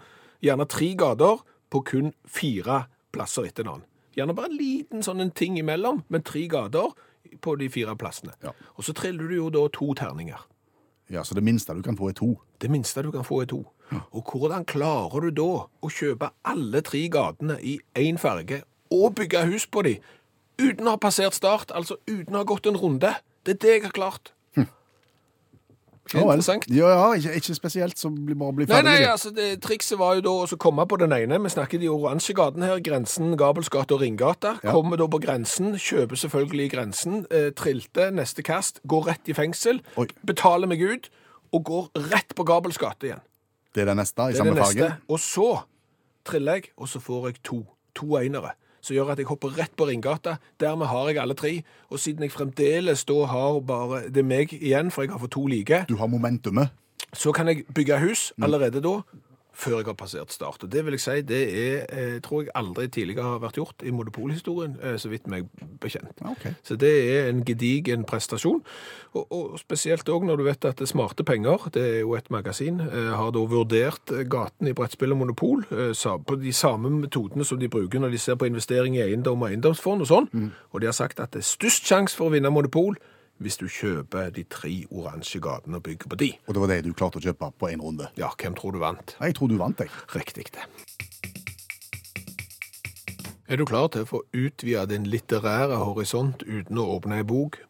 gjerne 0.47 0.67
tre 0.71 0.93
gater 0.95 1.43
på 1.69 1.83
kun 1.91 2.13
fire 2.25 2.85
plasser 3.11 3.49
etter 3.49 3.67
hverandre. 3.67 3.87
Gjerne 4.17 4.33
bare 4.37 4.49
en 4.49 4.57
liten 4.57 5.03
sånn 5.05 5.21
en 5.21 5.33
ting 5.35 5.59
imellom, 5.59 6.05
men 6.09 6.23
tre 6.25 6.47
gater 6.49 6.95
på 7.43 7.57
de 7.59 7.67
fire 7.69 7.93
plassene. 7.99 8.33
Ja. 8.41 8.55
Og 8.79 8.87
så 8.87 8.95
triller 8.97 9.27
du 9.27 9.35
jo 9.35 9.49
da 9.53 9.67
to 9.75 9.91
terninger. 9.99 10.39
Ja, 11.09 11.23
Så 11.23 11.35
det 11.35 11.43
minste 11.43 11.73
du 11.73 11.81
kan 11.81 11.97
få 11.97 12.09
er 12.09 12.13
to. 12.13 12.37
Det 12.61 12.69
minste 12.71 13.01
du 13.03 13.11
kan 13.11 13.23
få 13.23 13.41
er 13.41 13.45
to. 13.45 13.65
Og 14.11 14.23
hvordan 14.31 14.65
klarer 14.65 15.21
du 15.21 15.29
da 15.31 15.67
å 15.67 15.89
kjøpe 15.89 16.29
alle 16.43 16.81
tre 16.81 17.05
gatene 17.09 17.55
i 17.63 17.79
én 17.95 18.17
farge 18.19 18.63
og 18.91 19.15
bygge 19.15 19.45
hus 19.47 19.67
på 19.67 19.81
de 19.87 19.97
uten 20.59 20.87
å 20.87 20.95
ha 20.95 20.97
passert 20.97 21.33
start, 21.33 21.71
altså 21.71 21.95
uten 22.07 22.35
å 22.35 22.41
ha 22.41 22.43
gått 22.43 22.67
en 22.67 22.75
runde? 22.77 23.13
Det 23.45 23.55
er 23.55 23.61
det 23.63 23.73
jeg 23.77 23.83
har 23.83 23.95
klart. 23.95 24.33
Interessant? 26.15 26.67
Ja, 26.71 26.89
ja 26.93 27.13
ikke, 27.17 27.33
ikke 27.41 27.55
spesielt, 27.57 27.99
så 27.99 28.09
bli, 28.13 28.35
bare 28.37 28.53
bli 28.53 28.65
Nei, 28.67 28.75
ferdig. 28.75 28.89
nei, 28.89 28.99
nei, 29.01 29.11
altså 29.11 29.31
det, 29.35 29.47
Trikset 29.63 29.99
var 29.99 30.15
jo 30.19 30.23
da 30.27 30.33
å 30.45 30.59
komme 30.61 30.85
på 30.87 30.99
den 31.01 31.15
ene. 31.15 31.39
Vi 31.43 31.51
snakket 31.53 31.83
i 31.83 31.91
Oransjegaten 31.91 32.63
her. 32.63 32.79
Grensen, 32.83 33.35
Gabelsgate 33.39 33.95
og 33.97 34.01
Ringgata. 34.01 34.57
Ja. 34.63 34.71
Kommer 34.75 34.99
da 35.01 35.07
på 35.11 35.19
grensen, 35.23 35.73
kjøper 35.75 36.19
selvfølgelig 36.23 36.69
grensen. 36.75 37.25
Eh, 37.31 37.49
trilte, 37.57 38.09
neste 38.15 38.45
kast, 38.45 38.79
går 38.87 39.09
rett 39.11 39.31
i 39.31 39.35
fengsel. 39.37 39.81
Oi. 39.97 40.07
Betaler 40.27 40.69
meg 40.71 40.83
ut 40.83 41.09
og 41.55 41.63
går 41.67 41.89
rett 42.11 42.35
på 42.35 42.45
Gabelsgate 42.47 43.11
igjen. 43.11 43.25
Det 43.75 43.83
er 43.83 43.91
det 43.91 43.97
neste, 43.99 44.21
i 44.29 44.33
Det 44.33 44.39
er 44.39 44.45
samme 44.45 44.61
farge. 44.63 44.93
Og 45.11 45.19
så 45.21 45.49
triller 46.27 46.59
jeg, 46.59 46.71
og 46.77 46.89
så 46.91 47.01
får 47.03 47.29
jeg 47.31 47.43
to. 47.43 47.59
To 47.97 48.15
einere. 48.19 48.53
Som 48.81 48.95
gjør 48.95 49.11
at 49.11 49.17
jeg 49.21 49.27
hopper 49.27 49.55
rett 49.57 49.73
på 49.75 49.87
Ringgata. 49.89 50.37
Dermed 50.59 50.87
har 50.87 51.07
jeg 51.09 51.17
alle 51.17 51.33
tre. 51.33 51.63
Og 51.89 51.99
siden 51.99 52.23
jeg 52.23 52.31
fremdeles 52.31 53.05
da 53.05 53.25
har 53.25 53.59
bare 53.59 54.09
Det 54.09 54.25
meg 54.25 54.53
igjen, 54.53 54.91
for 54.91 55.03
jeg 55.03 55.11
har 55.11 55.19
fått 55.19 55.31
to 55.31 55.47
like, 55.47 55.85
Du 55.89 55.95
har 55.97 56.07
momentumet. 56.07 56.69
så 57.13 57.31
kan 57.31 57.47
jeg 57.47 57.65
bygge 57.73 57.99
hus 57.99 58.33
allerede 58.41 58.81
da. 58.81 59.01
Før 59.57 59.79
jeg 59.79 59.87
har 59.89 59.95
passert 59.97 60.33
start. 60.33 60.63
Og 60.63 60.71
Det 60.71 60.83
vil 60.85 60.93
jeg 60.93 61.01
si, 61.01 61.21
det 61.25 61.41
er, 61.57 61.85
eh, 61.89 62.19
tror 62.21 62.43
jeg 62.43 62.51
aldri 62.55 62.87
tidligere 62.87 63.23
har 63.23 63.39
vært 63.39 63.57
gjort 63.57 63.81
i 63.83 63.91
monopolhistorien, 63.91 64.77
eh, 64.83 64.97
så 64.97 65.09
vidt 65.09 65.27
meg 65.27 65.47
bekjent. 65.81 66.21
Okay. 66.21 66.53
Så 66.63 66.77
det 66.77 66.91
er 66.93 67.29
en 67.29 67.43
gedigen 67.43 68.05
prestasjon. 68.05 68.61
Og, 69.13 69.31
og 69.31 69.59
spesielt 69.59 70.09
òg 70.09 70.27
når 70.27 70.37
du 70.37 70.43
vet 70.43 70.65
at 70.65 70.87
Smarte 70.87 71.23
Penger, 71.23 71.69
det 71.73 71.83
er 71.95 71.99
jo 71.99 72.13
et 72.13 72.29
magasin, 72.29 72.79
eh, 72.81 73.11
har 73.17 73.31
da 73.31 73.39
vurdert 73.39 74.13
gaten 74.29 74.67
i 74.67 74.73
brettspill 74.77 75.11
og 75.11 75.17
monopol 75.17 75.65
på 75.65 76.41
de 76.41 76.53
samme 76.53 76.89
metodene 76.89 77.45
som 77.45 77.57
de 77.59 77.69
bruker 77.69 77.99
når 77.99 78.11
de 78.13 78.17
ser 78.17 78.35
på 78.35 78.45
investering 78.45 78.95
i 78.95 79.01
eiendom 79.01 79.41
og 79.41 79.49
eiendomsfond 79.49 80.01
og 80.01 80.07
sånn. 80.07 80.51
Og 80.71 80.81
de 80.81 80.85
har 80.85 80.93
sagt 80.93 81.19
at 81.19 81.33
det 81.33 81.41
er 81.41 81.49
størst 81.49 81.87
sjanse 81.87 82.15
for 82.15 82.29
å 82.29 82.35
vinne 82.35 82.53
monopol 82.53 82.97
hvis 83.43 83.57
du 83.61 83.67
kjøper 83.69 84.31
de 84.33 84.43
tre 84.49 84.73
oransje 84.89 85.41
gatene 85.43 85.79
og 85.79 85.85
bygger 85.85 86.09
på 86.09 86.19
de. 86.19 86.31
Og 86.47 86.55
det 86.55 86.63
var 86.63 86.71
det 86.73 86.79
du 86.87 86.93
klarte 86.97 87.21
å 87.21 87.23
kjøpe 87.23 87.51
på 87.59 87.69
én 87.69 87.83
runde. 87.83 88.09
Ja, 88.17 88.31
hvem 88.33 88.57
tror 88.57 88.73
du 88.73 88.81
vant? 88.81 89.15
Jeg 89.19 89.37
tror 89.37 89.51
du 89.51 89.57
vant, 89.61 89.79
jeg. 89.79 89.91
Riktig 90.15 90.49
det. 90.55 90.65
Er 93.47 93.55
du 93.55 93.63
klar 93.65 93.87
til 93.87 94.03
å 94.03 94.09
få 94.09 94.23
utvida 94.35 94.83
din 94.89 95.05
litterære 95.07 95.77
horisont 95.79 96.41
uten 96.43 96.81
å 96.81 96.89
åpne 96.97 97.21
ei 97.21 97.27
bok? 97.27 97.61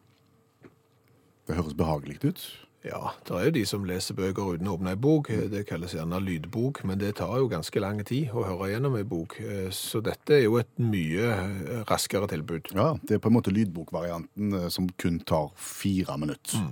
Det 1.46 1.54
høres 1.54 1.76
behagelig 1.78 2.18
ut. 2.24 2.42
Ja, 2.88 3.10
det 3.28 3.34
er 3.36 3.48
jo 3.48 3.52
de 3.52 3.62
som 3.68 3.84
leser 3.84 4.16
bøker 4.16 4.54
uten 4.56 4.68
å 4.70 4.76
åpne 4.78 4.94
ei 4.94 4.98
bok. 5.00 5.28
Det 5.52 5.64
kalles 5.68 5.92
gjerne 5.92 6.20
lydbok, 6.24 6.80
men 6.88 7.00
det 7.00 7.14
tar 7.18 7.34
jo 7.36 7.50
ganske 7.50 7.82
lang 7.82 8.00
tid 8.08 8.30
å 8.32 8.46
høre 8.46 8.70
gjennom 8.72 8.96
ei 8.96 9.04
bok. 9.08 9.36
Eh, 9.44 9.68
Så 9.74 10.00
dette 10.04 10.38
er 10.38 10.46
jo 10.46 10.56
et 10.56 10.70
mye 10.80 11.26
eh, 11.34 11.82
raskere 11.90 12.28
tilbud. 12.30 12.72
Ja, 12.72 12.94
Det 13.02 13.18
er 13.18 13.20
på 13.24 13.28
en 13.28 13.36
måte 13.36 13.52
lydbokvarianten 13.52 14.54
eh, 14.62 14.68
som 14.72 14.88
kun 14.96 15.20
tar 15.20 15.50
fire 15.56 16.16
minutter. 16.16 16.64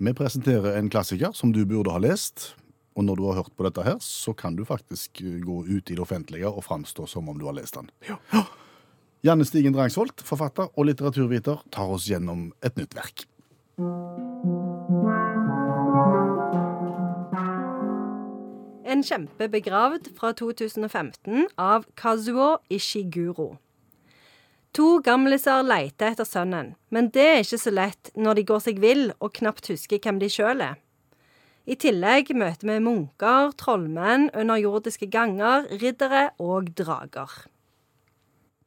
Vi 0.00 0.12
presenterer 0.16 0.78
en 0.78 0.88
klassiker 0.90 1.36
som 1.36 1.52
du 1.52 1.64
burde 1.66 1.92
ha 1.92 2.00
lest. 2.00 2.54
Og 2.96 3.04
når 3.04 3.16
du 3.16 3.22
har 3.28 3.38
hørt 3.42 3.54
på 3.56 3.64
dette 3.64 3.84
her, 3.84 3.96
så 4.00 4.34
kan 4.36 4.56
du 4.56 4.64
faktisk 4.68 5.20
gå 5.20 5.58
ut 5.68 5.90
i 5.90 5.94
det 5.94 6.00
offentlige 6.02 6.48
og 6.48 6.64
framstå 6.64 7.06
som 7.08 7.28
om 7.28 7.38
du 7.38 7.46
har 7.48 7.56
lest 7.56 7.76
den. 7.76 7.88
Ja. 8.08 8.18
Janne 9.24 9.44
Stigen 9.46 9.72
Drangsvold, 9.72 10.16
forfatter 10.26 10.72
og 10.74 10.88
litteraturviter, 10.88 11.62
tar 11.70 11.92
oss 11.94 12.08
gjennom 12.10 12.50
et 12.64 12.76
nytt 12.76 12.96
verk. 12.98 13.28
En 18.92 19.00
kjempe 19.00 19.46
begravd 19.48 20.10
fra 20.18 20.34
2015 20.36 21.46
av 21.56 21.86
Kazuo 21.96 22.58
Ishiguro. 22.68 23.54
To 24.76 24.98
gamliser 25.04 25.62
leter 25.64 26.10
etter 26.12 26.28
sønnen, 26.28 26.74
men 26.92 27.08
det 27.14 27.24
er 27.24 27.40
ikke 27.40 27.60
så 27.62 27.72
lett 27.72 28.10
når 28.18 28.36
de 28.36 28.44
går 28.50 28.60
seg 28.66 28.82
vill 28.82 29.06
og 29.14 29.32
knapt 29.38 29.70
husker 29.72 30.02
hvem 30.02 30.18
de 30.20 30.28
sjøl 30.34 30.60
er. 30.66 30.76
I 31.64 31.78
tillegg 31.80 32.34
møter 32.36 32.68
vi 32.68 32.78
munker, 32.84 33.54
trollmenn, 33.56 34.28
underjordiske 34.36 35.08
ganger, 35.14 35.70
riddere 35.80 36.26
og 36.42 36.74
drager. 36.76 37.32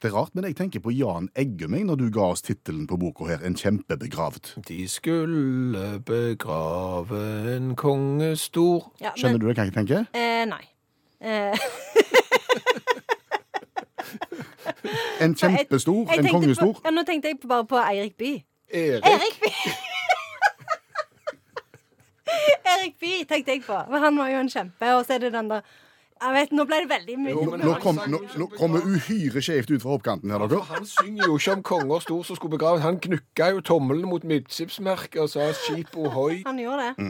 Det 0.01 0.09
er 0.11 0.15
rart, 0.15 0.31
men 0.35 0.43
jeg 0.43 0.55
tenker 0.59 0.79
på 0.83 0.91
Jan 0.91 1.29
Eggum 1.39 1.71
når 1.87 1.95
du 1.99 2.09
ga 2.13 2.25
oss 2.33 2.41
tittelen 2.43 2.83
på 2.87 2.97
boka 2.99 3.25
her, 3.29 3.39
En 3.47 3.55
kjempebegravd. 3.55 4.49
De 4.67 4.87
skulle 4.91 5.99
begrave 6.05 7.21
en 7.55 7.75
konge 7.75 8.35
stor 8.35 8.91
Ja, 9.01 9.11
Skjønner 9.15 9.39
du 9.39 9.47
det, 9.47 9.55
hva 9.57 9.63
jeg 9.69 9.73
tenker? 9.73 10.05
Eh, 10.13 10.45
nei. 10.45 10.63
Eh, 11.21 11.57
En 15.21 15.35
kjempestor, 15.35 16.05
jeg 16.11 16.19
en 16.19 16.27
kongestor. 16.29 16.73
På, 16.75 16.81
ja, 16.85 16.91
nå 16.91 17.03
tenkte 17.07 17.27
jeg 17.31 17.39
bare 17.47 17.65
på 17.65 17.77
Eirik 17.79 18.17
By. 18.19 18.33
Erik. 18.75 19.05
Erik 19.07 19.39
By! 19.41 19.51
Erik 22.73 22.95
By 22.99 23.13
tenkte 23.29 23.51
jeg 23.55 23.61
på. 23.65 23.77
For 23.87 23.97
han 24.03 24.17
var 24.19 24.27
jo 24.33 24.37
en 24.43 24.49
kjempe, 24.51 24.85
og 24.97 25.05
så 25.07 25.13
er 25.15 25.19
det 25.25 25.31
den 25.33 25.49
der 25.49 25.61
Jeg 26.22 26.34
vet, 26.34 26.51
Nå 26.55 26.63
ble 26.63 26.77
det 26.84 26.89
veldig 26.89 27.15
mye. 27.19 27.34
Jo, 27.36 27.57
Nå, 27.60 27.72
kommer 27.84 28.07
nå 28.07 28.22
nå 28.39 28.48
kom, 28.55 28.77
uhyre 28.79 29.41
skjevt 29.43 29.74
ut 29.74 29.81
fra 29.84 29.95
hoppkanten 29.98 30.31
her, 30.31 30.45
dere. 30.48 30.62
Han 30.69 30.86
synger 30.88 31.27
jo 31.27 31.36
ikke 31.36 31.55
om 31.57 31.63
konger 31.69 32.05
stor 32.05 32.22
som 32.24 32.38
skulle 32.39 32.55
begraves. 32.55 32.84
Han 32.86 33.00
knukka 33.03 33.50
jo 33.51 33.63
tommelen 33.67 34.07
mot 34.10 34.24
midtskipsmerket 34.24 35.19
og 35.22 35.29
sa 35.29 35.51
'skip 35.51 35.91
ohoi'. 35.95 36.43
Han 36.45 36.60
gjorde 36.60 36.88
det. 36.88 37.10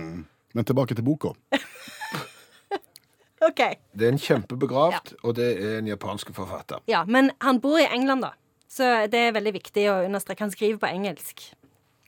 Men 0.55 0.65
tilbake 0.65 0.95
til 0.95 1.03
boka. 1.05 1.35
OK. 3.47 3.61
Det 3.93 4.07
er 4.07 4.11
en 4.13 4.17
kjempebegravd, 4.17 5.13
og 5.23 5.35
det 5.35 5.49
er 5.61 5.77
en 5.79 5.87
japansk 5.87 6.31
forfatter. 6.33 6.81
Ja, 6.87 7.03
men 7.05 7.31
han 7.41 7.59
bor 7.61 7.77
i 7.77 7.85
England, 7.85 8.23
da. 8.25 8.31
Så 8.69 9.07
det 9.11 9.19
er 9.27 9.35
veldig 9.35 9.53
viktig 9.53 9.85
å 9.91 9.99
understreke. 10.05 10.43
Han 10.47 10.51
skriver 10.51 10.79
på 10.81 10.89
engelsk. 10.89 11.43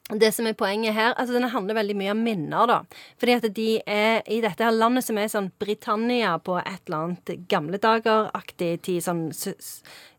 Det 0.08 0.30
som 0.32 0.48
er 0.48 0.56
poenget 0.56 0.96
her, 0.96 1.14
altså 1.20 1.34
Den 1.34 1.50
handler 1.52 1.76
veldig 1.76 1.96
mye 2.00 2.12
om 2.12 2.24
minner. 2.24 2.68
da. 2.68 2.82
Fordi 3.20 3.32
at 3.32 3.56
de 3.56 3.82
er 3.86 4.22
i 4.28 4.40
dette 4.42 4.64
her 4.64 4.72
landet 4.72 5.04
som 5.04 5.18
er 5.18 5.28
sånn 5.28 5.52
Britannia 5.60 6.38
på 6.40 6.58
et 6.62 6.80
eller 6.88 6.98
annet 6.98 7.48
gamle 7.50 7.78
dager-aktig 7.78 8.82
tid. 8.82 9.04
sånn 9.04 9.34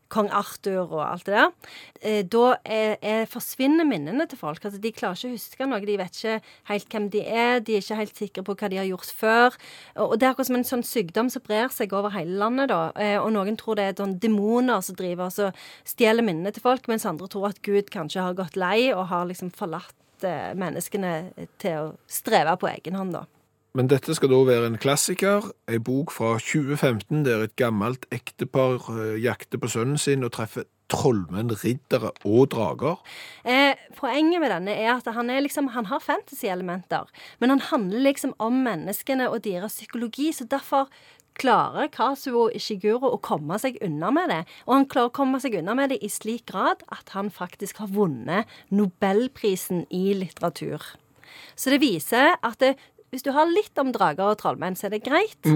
Kong 0.09 0.29
Arthur 0.33 0.89
og 0.89 1.03
alt 1.05 1.27
det 1.27 1.35
der. 1.35 1.51
Eh, 2.01 2.21
da 2.25 2.55
er, 2.65 2.95
er, 3.01 3.27
forsvinner 3.29 3.87
minnene 3.87 4.25
til 4.29 4.39
folk. 4.39 4.63
altså 4.65 4.81
De 4.81 4.91
klarer 4.95 5.19
ikke 5.19 5.29
å 5.29 5.35
huske 5.37 5.67
noe. 5.69 5.85
De 5.85 5.97
vet 6.01 6.19
ikke 6.19 6.35
helt 6.71 6.95
hvem 6.95 7.07
de 7.13 7.23
er. 7.25 7.61
De 7.65 7.75
er 7.77 7.83
ikke 7.83 7.99
helt 7.99 8.21
sikre 8.23 8.45
på 8.47 8.57
hva 8.57 8.71
de 8.71 8.81
har 8.81 8.89
gjort 8.89 9.13
før. 9.21 9.59
Og, 9.95 10.17
det 10.17 10.27
er 10.27 10.33
akkurat 10.33 10.49
som 10.49 10.59
en 10.59 10.67
sånn 10.71 10.85
sykdom 10.87 11.31
som 11.33 11.45
brer 11.45 11.69
seg 11.73 11.93
over 11.93 12.13
hele 12.15 12.39
landet. 12.41 12.73
da. 12.73 12.81
Eh, 12.97 13.17
og 13.21 13.31
noen 13.35 13.59
tror 13.59 13.79
det 13.79 13.87
er 13.87 13.97
sånn 14.01 14.17
demoner 14.21 14.81
som 14.85 14.97
driver 14.99 15.29
og 15.29 15.63
stjeler 15.87 16.25
minnene 16.25 16.53
til 16.55 16.65
folk, 16.65 16.89
mens 16.89 17.07
andre 17.09 17.29
tror 17.29 17.51
at 17.51 17.63
Gud 17.65 17.93
kanskje 17.93 18.25
har 18.25 18.37
gått 18.37 18.59
lei 18.59 18.89
og 18.93 19.09
har 19.13 19.29
liksom 19.29 19.53
forlatt 19.55 20.25
eh, 20.25 20.55
menneskene 20.57 21.13
til 21.61 21.83
å 21.83 21.91
streve 22.09 22.57
på 22.59 22.71
egen 22.73 22.97
hånd, 22.97 23.19
da. 23.19 23.27
Men 23.77 23.89
dette 23.91 24.15
skal 24.17 24.31
da 24.31 24.39
være 24.47 24.71
en 24.71 24.79
klassiker, 24.81 25.51
ei 25.69 25.77
bok 25.77 26.09
fra 26.15 26.33
2015 26.41 27.21
der 27.27 27.45
et 27.45 27.55
gammelt 27.59 28.07
ektepar 28.13 28.81
eh, 28.95 29.19
jakter 29.21 29.61
på 29.61 29.69
sønnen 29.69 29.99
sin 30.01 30.25
og 30.25 30.33
treffer 30.33 30.65
trollmenn, 30.89 31.53
riddere 31.61 32.09
og 32.25 32.49
drager. 32.55 32.97
Eh, 33.45 33.77
poenget 33.99 34.41
med 34.41 34.49
denne 34.49 34.73
er 34.73 34.95
at 34.95 35.11
han, 35.13 35.29
er 35.29 35.45
liksom, 35.45 35.69
han 35.75 35.85
har 35.91 36.01
fantasy-elementer, 36.01 37.05
men 37.39 37.53
han 37.53 37.61
handler 37.69 38.07
liksom 38.09 38.33
om 38.41 38.57
menneskene 38.65 39.29
og 39.29 39.43
deres 39.45 39.77
psykologi, 39.77 40.31
så 40.33 40.49
derfor 40.49 40.89
klarer 41.39 41.87
Kazuo 41.93 42.49
Ishiguro 42.55 43.13
å 43.13 43.21
komme 43.23 43.59
seg 43.61 43.77
unna 43.85 44.09
med 44.11 44.31
det. 44.33 44.41
Og 44.67 44.75
han 44.75 44.87
klarer 44.91 45.11
å 45.11 45.15
komme 45.15 45.39
seg 45.39 45.55
unna 45.61 45.75
med 45.77 45.93
det 45.93 46.01
i 46.03 46.09
slik 46.11 46.49
grad 46.49 46.81
at 46.91 47.13
han 47.15 47.29
faktisk 47.31 47.79
har 47.83 47.93
vunnet 47.93 48.49
Nobelprisen 48.73 49.85
i 49.93 50.09
litteratur. 50.17 50.83
Så 51.55 51.71
det 51.71 51.79
viser 51.83 52.33
at 52.35 52.59
det, 52.59 52.73
hvis 53.13 53.25
du 53.25 53.31
har 53.35 53.49
litt 53.49 53.77
om 53.81 53.91
drager 53.95 54.31
og 54.31 54.39
trollmenn, 54.41 54.77
så 54.79 54.87
er 54.87 54.97
det 54.97 55.03
greit. 55.07 55.51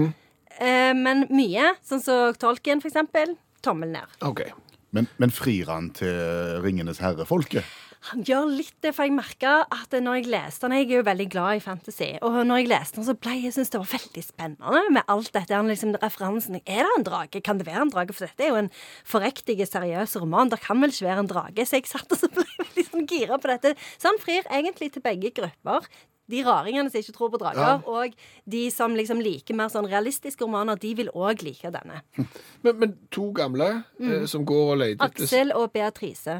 Eh, 0.58 0.92
men 0.94 1.26
mye, 1.34 1.74
sånn 1.86 2.02
som 2.04 2.36
Tolkien 2.38 2.82
for 2.82 2.90
eksempel, 2.92 3.36
tommel 3.64 3.94
ned. 3.94 4.20
Ok. 4.26 4.46
Men, 4.94 5.08
men 5.18 5.32
frir 5.34 5.70
han 5.72 5.90
til 5.96 6.14
Ringenes 6.62 7.00
herre-folket? 7.02 7.66
Han 8.10 8.20
gjør 8.26 8.50
litt 8.52 8.74
det, 8.84 8.90
for 8.92 9.06
jeg 9.06 9.14
merka 9.16 9.52
at 9.72 9.94
når 9.96 10.18
jeg 10.18 10.28
leste 10.34 10.66
han, 10.66 10.74
Jeg 10.76 10.90
er 10.90 10.98
jo 10.98 11.06
veldig 11.06 11.26
glad 11.32 11.56
i 11.56 11.62
fantasy. 11.64 12.10
Og 12.20 12.36
når 12.44 12.60
jeg 12.60 12.68
leste 12.68 13.00
han, 13.00 13.06
så 13.08 13.14
ble 13.16 13.36
jeg 13.40 13.54
synes 13.56 13.72
det 13.72 13.80
var 13.80 13.92
veldig 13.94 14.24
spennende 14.26 14.82
med 14.92 15.08
alt 15.14 15.30
dette. 15.32 15.56
Han 15.56 15.72
liksom, 15.72 15.94
referansen 16.02 16.60
Er 16.60 16.84
det 16.84 16.98
en 16.98 17.06
drage? 17.08 17.40
Kan 17.40 17.58
det 17.58 17.66
være 17.66 17.86
en 17.86 17.94
drage? 17.94 18.12
For 18.12 18.28
dette 18.28 18.44
er 18.44 18.52
jo 18.52 18.60
en 18.60 18.72
forriktig, 19.08 19.56
seriøs 19.70 20.18
roman. 20.20 20.52
Det 20.52 20.60
kan 20.60 20.84
vel 20.84 20.92
ikke 20.92 21.08
være 21.08 21.24
en 21.24 21.32
drage? 21.32 21.64
Så 21.64 21.80
jeg 21.80 21.88
satt 21.88 22.12
og 22.12 22.20
så 22.20 22.28
ble 22.28 22.44
jeg 22.44 22.66
veldig 22.66 22.86
sånn 22.90 23.08
gira 23.08 23.40
på 23.40 23.50
dette. 23.54 23.72
Så 23.96 24.12
han 24.12 24.20
frir 24.20 24.44
egentlig 24.52 24.92
til 24.92 25.04
begge 25.04 25.32
grupper. 25.40 25.88
De 26.30 26.40
raringene 26.46 26.88
som 26.90 27.02
ikke 27.02 27.12
tror 27.16 27.30
på 27.34 27.40
drager, 27.42 27.82
og 27.90 28.14
de 28.48 28.62
som 28.72 28.94
liksom 28.96 29.20
liker 29.24 29.56
mer 29.58 29.68
sånn 29.72 29.88
realistiske 29.90 30.44
romaner, 30.46 30.78
de 30.80 30.94
vil 30.96 31.10
òg 31.12 31.44
like 31.44 31.72
denne. 31.74 32.00
Men, 32.64 32.78
men 32.80 32.94
to 33.12 33.28
gamle 33.36 33.66
eh, 34.00 34.24
som 34.30 34.46
går 34.48 34.70
og 34.72 34.78
leter 34.80 35.04
Aksel 35.04 35.52
og 35.52 35.68
Beatrice. 35.74 36.38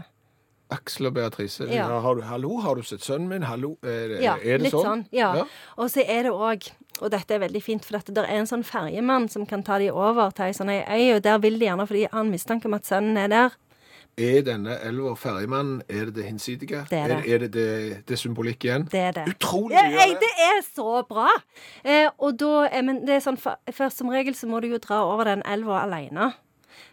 Aksel 0.73 1.11
og 1.11 1.19
Beatrice. 1.19 1.67
Ja. 1.69 1.85
Ja, 1.91 1.99
har 2.00 2.17
du, 2.17 2.23
hallo, 2.25 2.55
har 2.64 2.81
du 2.81 2.87
sett 2.87 3.05
sønnen 3.05 3.29
min? 3.29 3.45
Hallo, 3.45 3.75
er 3.85 4.17
Ja, 4.25 4.38
er 4.41 4.57
det 4.57 4.71
litt 4.71 4.79
sånn. 4.79 5.05
ja. 5.12 5.35
Ja. 5.43 5.45
Og 5.76 5.93
så 5.93 6.07
er 6.09 6.25
det 6.31 6.33
òg 6.33 6.71
og 7.03 7.11
dette 7.11 7.35
er 7.35 7.43
veldig 7.43 7.62
fint, 7.62 7.85
for 7.85 7.97
dette, 7.97 8.14
der 8.14 8.29
er 8.29 8.38
en 8.38 8.49
sånn 8.49 8.62
ferjemann 8.67 9.26
som 9.33 9.47
kan 9.50 9.64
ta 9.67 9.81
de 9.83 9.88
over 9.91 10.31
til 10.35 10.47
ei 10.47 10.55
sånn 10.55 10.71
ei 10.71 10.83
øy, 10.87 11.17
og 11.17 11.25
der 11.26 11.41
vil 11.43 11.59
de 11.59 11.67
gjerne, 11.67 11.87
fordi 11.91 12.05
han 12.12 12.31
mistanke 12.31 12.71
om 12.71 12.76
at 12.79 12.87
sønnen 12.87 13.19
er 13.19 13.33
der. 13.33 13.57
Er 14.21 14.44
denne 14.47 14.76
elva 14.87 15.16
ferjemannen, 15.18 15.80
er 15.90 16.06
det 16.06 16.14
det 16.21 16.25
hinsidige? 16.28 16.85
Det 16.90 16.99
er 16.99 17.11
det. 17.11 17.16
Er, 17.16 17.35
er 17.35 17.38
det, 17.42 17.50
det 17.54 17.97
det 18.09 18.18
symbolikk 18.21 18.64
igjen? 18.64 18.87
Det 18.92 19.00
er 19.00 19.16
det. 19.16 19.25
Utrolig 19.35 19.75
Ja, 19.75 19.88
mye 19.90 20.04
ei, 20.04 20.14
av 20.14 20.23
det 20.23 20.33
er 20.44 20.61
så 20.68 21.02
bra! 21.09 21.26
Eh, 21.83 22.06
og 22.23 22.38
da 22.38 22.68
er, 22.68 22.85
men 22.87 23.02
det 23.09 23.16
er 23.16 23.25
sånn, 23.25 23.40
for, 23.40 23.59
for 23.75 23.90
som 23.90 24.12
regel 24.14 24.37
så 24.38 24.47
må 24.47 24.62
du 24.62 24.68
jo 24.71 24.78
dra 24.78 25.00
over 25.09 25.26
den 25.33 25.42
elva 25.50 25.83
alene. 25.83 26.30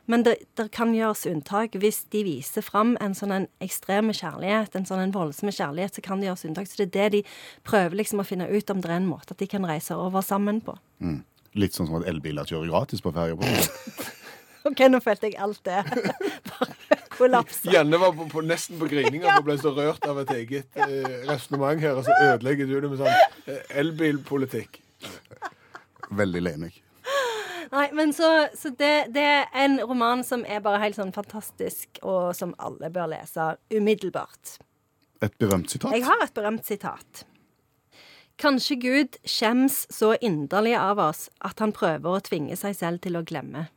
Men 0.09 0.25
det, 0.25 0.35
det 0.57 0.67
kan 0.73 0.95
gjøres 0.97 1.27
unntak. 1.29 1.77
Hvis 1.77 2.03
de 2.13 2.23
viser 2.25 2.65
fram 2.65 2.95
en 3.03 3.13
sånn 3.17 3.33
en 3.35 3.47
ekstreme 3.63 4.15
kjærlighet, 4.17 4.73
en 4.75 4.87
sånn 4.89 5.03
en 5.03 5.13
voldsom 5.13 5.51
kjærlighet, 5.53 5.97
så 5.97 6.03
kan 6.05 6.21
det 6.21 6.29
gjøres 6.31 6.47
unntak. 6.49 6.69
Så 6.69 6.81
det 6.81 6.89
er 6.89 6.95
det 6.95 7.09
de 7.19 7.21
prøver 7.67 8.01
liksom 8.01 8.23
å 8.23 8.27
finne 8.27 8.49
ut 8.49 8.73
om 8.73 8.81
det 8.81 8.89
er 8.89 8.97
en 8.97 9.11
måte 9.11 9.35
at 9.35 9.41
de 9.41 9.49
kan 9.51 9.67
reise 9.69 9.97
over 9.97 10.25
sammen 10.25 10.61
på. 10.65 10.75
Mm. 11.05 11.21
Litt 11.61 11.77
sånn 11.77 11.89
som 11.89 12.01
at 12.01 12.09
elbiler 12.09 12.49
kjører 12.49 12.71
gratis 12.71 13.03
på 13.03 13.13
ferja. 13.13 13.37
OK, 14.69 14.83
nå 14.89 15.01
følte 15.03 15.29
jeg 15.31 15.39
alt 15.41 15.61
det. 15.67 15.81
Bare 16.51 17.00
kollapsa. 17.21 17.71
Janne 17.73 17.99
var 18.01 18.13
på, 18.17 18.27
på, 18.31 18.43
nesten 18.45 18.79
på 18.81 18.89
grininga 18.91 19.37
og 19.37 19.47
ble 19.47 19.57
så 19.61 19.73
rørt 19.77 20.05
av 20.09 20.21
et 20.23 20.35
eget 20.39 20.81
eh, 20.81 21.17
resonnement 21.29 21.81
her, 21.81 21.97
og 21.99 22.07
så 22.07 22.15
ødelegger 22.33 22.69
du 22.69 22.77
det 22.77 22.91
med 22.91 23.01
sånn 23.01 23.51
eh, 23.51 23.75
elbilpolitikk. 23.83 24.81
Veldig 26.11 26.43
lenig. 26.43 26.73
Nei, 27.71 27.87
men 27.95 28.11
så, 28.13 28.47
så 28.57 28.73
det, 28.75 29.13
det 29.15 29.23
er 29.23 29.45
en 29.63 29.79
roman 29.87 30.25
som 30.27 30.43
er 30.43 30.59
bare 30.63 30.81
helt 30.83 30.97
sånn 30.99 31.13
fantastisk, 31.15 32.01
og 32.03 32.33
som 32.35 32.51
alle 32.59 32.91
bør 32.91 33.13
lese 33.13 33.53
umiddelbart. 33.71 34.57
Et 35.23 35.37
berømt 35.39 35.71
sitat. 35.71 35.93
Jeg 35.95 36.03
har 36.03 36.23
et 36.25 36.33
berømt 36.35 36.67
sitat. 36.67 37.25
Kanskje 38.41 38.75
Gud 38.81 39.19
skjems 39.27 39.85
så 39.93 40.15
inderlig 40.19 40.73
av 40.79 40.99
oss 40.99 41.27
at 41.45 41.61
han 41.61 41.71
prøver 41.75 42.17
å 42.17 42.23
tvinge 42.25 42.57
seg 42.59 42.75
selv 42.75 43.03
til 43.05 43.19
å 43.19 43.23
glemme. 43.23 43.67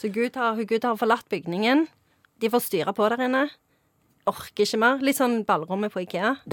Så 0.00 0.08
Gud 0.08 0.36
har, 0.40 0.56
Gud 0.64 0.84
har 0.84 0.96
forlatt 0.96 1.28
bygningen. 1.28 1.84
De 2.40 2.48
får 2.50 2.58
styre 2.64 2.92
på 2.96 3.08
der 3.12 3.20
inne. 3.26 3.42
Orker 4.30 4.64
ikke 4.64 4.78
mer. 4.80 5.02
Litt 5.04 5.18
sånn 5.18 5.42
ballrommet 5.48 5.92
på 5.92 6.00
Ikea. 6.06 6.30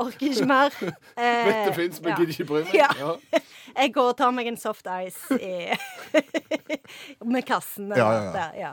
Orker 0.00 0.30
ikke 0.30 0.46
mer. 0.48 0.72
Eh, 1.16 1.44
Vet 1.44 1.68
det 1.68 1.74
fins, 1.76 2.00
men 2.00 2.10
ja. 2.14 2.18
gidder 2.20 2.32
ikke 2.32 2.48
bry 2.48 2.62
meg. 2.64 2.74
Ja. 2.76 2.88
Ja. 3.00 3.12
Jeg 3.76 3.92
går 3.92 4.06
og 4.14 4.16
tar 4.16 4.32
meg 4.32 4.48
en 4.48 4.56
soft 4.56 4.86
ice 4.88 5.36
i, 5.36 5.76
med 7.34 7.44
kassen. 7.44 7.92
Ja, 7.92 7.96
ja, 8.00 8.22
ja. 8.22 8.32
Der, 8.32 8.50
ja. 8.62 8.72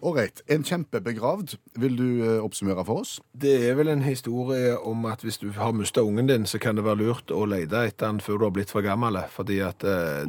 Ålreit. 0.00 0.40
En 0.48 0.64
kjempebegravd. 0.64 1.56
Vil 1.82 1.96
du 1.98 2.06
eh, 2.22 2.38
oppsummere 2.44 2.84
for 2.86 3.02
oss? 3.02 3.18
Det 3.34 3.56
er 3.68 3.74
vel 3.76 3.88
en 3.92 4.02
historie 4.06 4.78
om 4.78 5.04
at 5.10 5.20
hvis 5.26 5.38
du 5.42 5.50
har 5.58 5.72
mista 5.76 6.00
ungen 6.06 6.28
din, 6.30 6.46
så 6.46 6.58
kan 6.62 6.76
det 6.78 6.84
være 6.86 7.02
lurt 7.02 7.30
å 7.34 7.42
lete 7.50 7.82
etter 7.90 8.06
den 8.06 8.20
før 8.24 8.38
du 8.38 8.44
har 8.48 8.54
blitt 8.56 8.70
for 8.72 8.82
gammel. 8.86 9.18
Fordi 9.34 9.58
at 9.66 9.82
eh, 9.84 10.24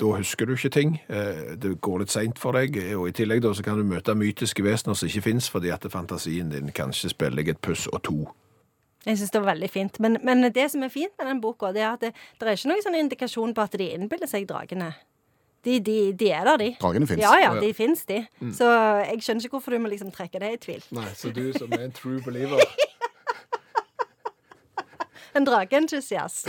da 0.00 0.12
husker 0.18 0.46
du 0.48 0.54
ikke 0.56 0.70
ting. 0.72 0.96
Eh, 1.08 1.54
det 1.60 1.76
går 1.84 2.02
litt 2.02 2.12
seint 2.12 2.40
for 2.40 2.56
deg. 2.56 2.76
Og 2.96 3.08
i 3.10 3.14
tillegg 3.16 3.42
da 3.44 3.52
så 3.56 3.64
kan 3.66 3.78
du 3.80 3.86
møte 3.88 4.14
mytiske 4.16 4.64
vesener 4.64 4.98
som 4.98 5.08
ikke 5.08 5.24
fins, 5.28 5.48
fordi 5.52 5.72
at 5.74 5.86
fantasien 5.92 6.52
din 6.52 6.72
kanskje 6.76 7.12
spiller 7.14 7.42
deg 7.42 7.54
et 7.54 7.62
puss 7.64 7.86
og 7.92 8.02
to. 8.06 8.18
Jeg 9.06 9.20
syns 9.20 9.30
det 9.30 9.42
var 9.42 9.52
veldig 9.54 9.68
fint. 9.70 10.00
Men, 10.02 10.18
men 10.26 10.48
det 10.52 10.70
som 10.72 10.82
er 10.82 10.90
fint 10.90 11.12
med 11.18 11.28
den 11.30 11.40
boka, 11.42 11.70
det 11.74 11.84
er 11.84 11.92
at 11.92 12.02
det, 12.02 12.14
det 12.40 12.48
er 12.48 12.58
ikke 12.58 12.72
noen 12.72 12.82
sånn 12.86 12.98
indikasjon 12.98 13.54
på 13.54 13.66
at 13.66 13.76
de 13.78 13.86
innbiller 13.94 14.30
seg 14.30 14.48
dragene. 14.50 14.90
De, 15.66 15.78
de, 15.82 15.96
de 16.14 16.28
er 16.30 16.44
der, 16.46 16.60
de. 16.62 16.68
Dragene 16.78 17.06
fins. 17.10 17.22
Ja, 17.22 17.32
ja, 17.42 17.54
de 17.58 17.72
fins, 17.74 18.04
de. 18.06 18.20
Så 18.54 18.66
jeg 19.02 19.22
skjønner 19.22 19.46
ikke 19.48 19.56
hvorfor 19.58 19.74
du 19.74 19.80
må 19.82 19.90
liksom 19.90 20.12
trekke 20.14 20.42
det 20.42 20.50
i 20.54 20.60
tvil. 20.62 20.84
Nei, 20.94 21.08
Så 21.18 21.32
du 21.34 21.48
som 21.56 21.72
er 21.74 21.88
en 21.88 21.94
true 21.94 22.20
believer 22.26 22.62
En 25.36 25.44
drageentusiast. 25.44 26.46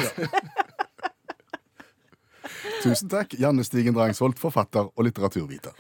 Tusen 2.84 3.10
takk, 3.12 3.36
Janne 3.40 3.66
Stigen 3.68 3.96
Drangsvold, 3.98 4.38
forfatter 4.42 4.90
og 4.94 5.08
litteraturviter. 5.08 5.76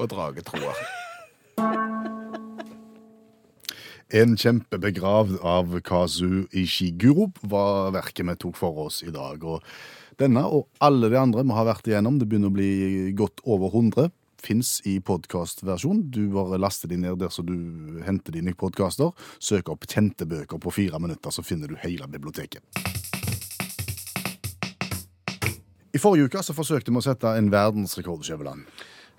og 0.00 0.08
dragetroer. 0.08 0.78
En 4.10 4.32
kjempebegravd 4.34 5.36
av 5.46 5.76
Kazu 5.86 6.46
Ishiguro 6.56 7.28
var 7.46 7.92
verket 7.94 8.26
vi 8.26 8.34
tok 8.42 8.56
for 8.58 8.86
oss 8.86 9.04
i 9.06 9.12
dag. 9.14 9.44
Og 9.44 9.60
denne 10.18 10.42
og 10.48 10.66
alle 10.82 11.12
de 11.12 11.18
andre 11.20 11.44
vi 11.46 11.54
har 11.54 11.68
vært 11.68 11.90
igjennom, 11.90 12.18
det 12.18 12.26
begynner 12.30 12.50
å 12.50 12.56
bli 12.56 13.12
godt 13.18 13.44
over 13.44 13.70
100, 13.70 14.10
fins 14.40 14.78
i 14.88 14.96
podkastversjon. 15.04 16.06
Du 16.10 16.24
bare 16.34 16.58
laster 16.58 16.90
de 16.90 16.98
ned 16.98 17.20
der 17.20 17.30
så 17.30 17.44
du 17.46 18.00
henter 18.06 18.34
dine 18.34 18.56
podkaster. 18.58 19.12
Søk 19.38 19.70
opp 19.70 19.86
kjente 19.86 20.26
bøker 20.26 20.58
på 20.58 20.74
fire 20.74 20.98
minutter, 20.98 21.30
så 21.30 21.44
finner 21.46 21.70
du 21.70 21.78
hele 21.84 22.08
biblioteket. 22.10 22.64
I 25.94 25.98
forrige 25.98 26.28
uke 26.30 26.42
så 26.46 26.54
forsøkte 26.54 26.92
vi 26.94 27.00
å 27.00 27.04
sette 27.04 27.32
en 27.38 27.50
verdensrekord, 27.52 28.22
Skjæveland. 28.26 28.66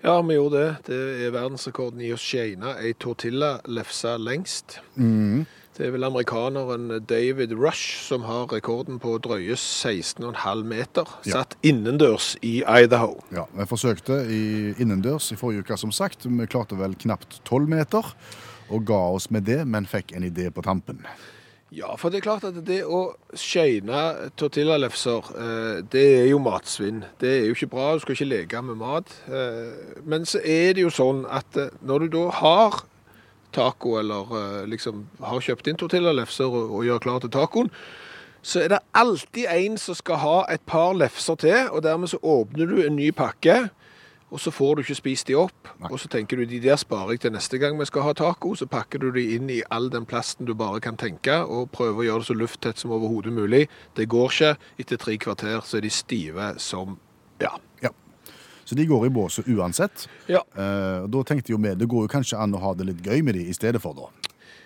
Ja, 0.02 0.16
vi 0.26 0.34
gjorde 0.34 0.58
det. 0.58 0.70
Det 0.88 1.00
er 1.28 1.34
verdensrekorden 1.34 2.00
i 2.02 2.08
å 2.14 2.18
shane 2.18 2.72
ei 2.82 2.94
tortilla-lefse 2.98 4.16
lengst. 4.18 4.80
Det 4.96 5.86
er 5.86 5.92
vel 5.94 6.04
amerikaneren 6.04 6.88
David 7.08 7.54
Rush 7.56 8.00
som 8.08 8.24
har 8.26 8.48
rekorden 8.52 8.98
på 9.00 9.14
drøye 9.24 9.54
16,5 9.56 10.64
meter, 10.68 11.08
Ja. 11.24 11.38
satt 11.38 11.54
innendørs 11.62 12.36
i 12.42 12.62
Idaho. 12.66 13.22
Ja, 13.32 13.46
Vi 13.56 13.64
forsøkte 13.64 14.18
i 14.28 14.74
innendørs 14.82 15.30
i 15.32 15.36
forrige 15.36 15.62
uke, 15.64 15.78
som 15.78 15.92
sagt. 15.92 16.26
Vi 16.26 16.46
klarte 16.46 16.76
vel 16.76 16.94
knapt 16.94 17.40
tolv 17.44 17.68
meter, 17.68 18.02
og 18.70 18.84
ga 18.84 19.00
oss 19.14 19.30
med 19.30 19.44
det, 19.44 19.66
men 19.66 19.86
fikk 19.86 20.16
en 20.16 20.24
idé 20.24 20.50
på 20.50 20.62
tampen. 20.62 21.06
Ja, 21.72 21.94
for 21.96 22.12
det 22.12 22.18
er 22.20 22.24
klart 22.26 22.44
at 22.44 22.58
det 22.68 22.82
å 22.84 23.14
skjøyne 23.32 24.28
tortillalefser, 24.36 25.28
eh, 25.40 25.78
det 25.88 26.02
er 26.18 26.26
jo 26.28 26.40
matsvinn. 26.44 26.98
Det 27.20 27.30
er 27.30 27.46
jo 27.46 27.54
ikke 27.56 27.70
bra, 27.72 27.86
du 27.94 28.02
skal 28.02 28.12
ikke 28.12 28.28
leke 28.28 28.60
med 28.62 28.76
mat. 28.76 29.08
Eh, 29.26 29.96
Men 30.04 30.26
så 30.28 30.42
er 30.44 30.74
det 30.76 30.84
jo 30.84 30.90
sånn 30.92 31.24
at 31.32 31.56
eh, 31.56 31.70
når 31.80 32.04
du 32.04 32.08
da 32.18 32.26
har 32.42 32.82
taco, 33.52 33.98
eller 34.00 34.66
liksom 34.68 35.06
har 35.20 35.40
kjøpt 35.40 35.68
inn 35.68 35.76
tortillalefser 35.76 36.48
og 36.48 36.84
gjør 36.84 37.02
klar 37.04 37.20
til 37.20 37.32
tacoen, 37.32 37.68
så 38.42 38.62
er 38.64 38.68
det 38.72 38.78
alltid 38.96 39.44
en 39.48 39.76
som 39.78 39.94
skal 39.94 40.16
ha 40.16 40.38
et 40.52 40.64
par 40.66 40.94
lefser 40.96 41.36
til, 41.36 41.68
og 41.70 41.82
dermed 41.84 42.08
så 42.08 42.20
åpner 42.22 42.66
du 42.66 42.80
en 42.82 42.96
ny 42.96 43.10
pakke, 43.12 43.70
og 44.32 44.40
så 44.40 44.50
får 44.50 44.76
du 44.76 44.82
ikke 44.82 44.96
spist 44.96 45.28
de 45.28 45.36
opp. 45.36 45.68
Nei. 45.82 45.90
Og 45.92 46.00
så 46.00 46.08
tenker 46.08 46.40
du 46.40 46.46
de 46.48 46.60
der 46.64 46.78
sparer 46.80 47.14
jeg 47.14 47.20
til 47.26 47.34
neste 47.34 47.60
gang 47.60 47.76
vi 47.78 47.86
skal 47.88 48.06
ha 48.06 48.14
taco, 48.16 48.54
så 48.56 48.66
pakker 48.70 49.02
du 49.02 49.10
de 49.12 49.26
inn 49.36 49.50
i 49.52 49.60
all 49.70 49.90
den 49.92 50.06
plasten 50.08 50.48
du 50.48 50.54
bare 50.56 50.80
kan 50.80 50.96
tenke, 50.96 51.36
og 51.44 51.68
prøver 51.76 52.00
å 52.00 52.06
gjøre 52.06 52.24
det 52.24 52.30
så 52.30 52.38
lufttett 52.40 52.80
som 52.80 52.94
overhodet 52.96 53.34
mulig. 53.36 53.66
Det 53.96 54.08
går 54.08 54.32
ikke. 54.32 54.54
Etter 54.80 55.02
tre 55.02 55.18
kvarter 55.20 55.60
så 55.68 55.78
er 55.78 55.86
de 55.86 55.92
stive 55.92 56.54
som 56.62 56.96
Ja. 57.42 57.52
Ja. 57.82 57.90
Så 58.64 58.76
de 58.78 58.86
går 58.86 59.06
i 59.06 59.12
båse 59.12 59.42
uansett. 59.42 60.06
Ja. 60.30 60.40
Eh, 60.56 61.04
da 61.10 61.22
tenkte 61.28 61.52
jo 61.52 61.58
vi 61.60 61.74
det 61.74 61.88
går 61.90 62.06
jo 62.06 62.12
kanskje 62.12 62.38
an 62.40 62.54
å 62.54 62.60
ha 62.62 62.74
det 62.78 62.86
litt 62.88 63.02
gøy 63.04 63.22
med 63.26 63.34
de 63.34 63.48
i 63.50 63.52
stedet 63.56 63.82
for, 63.82 63.92
da. 63.92 64.08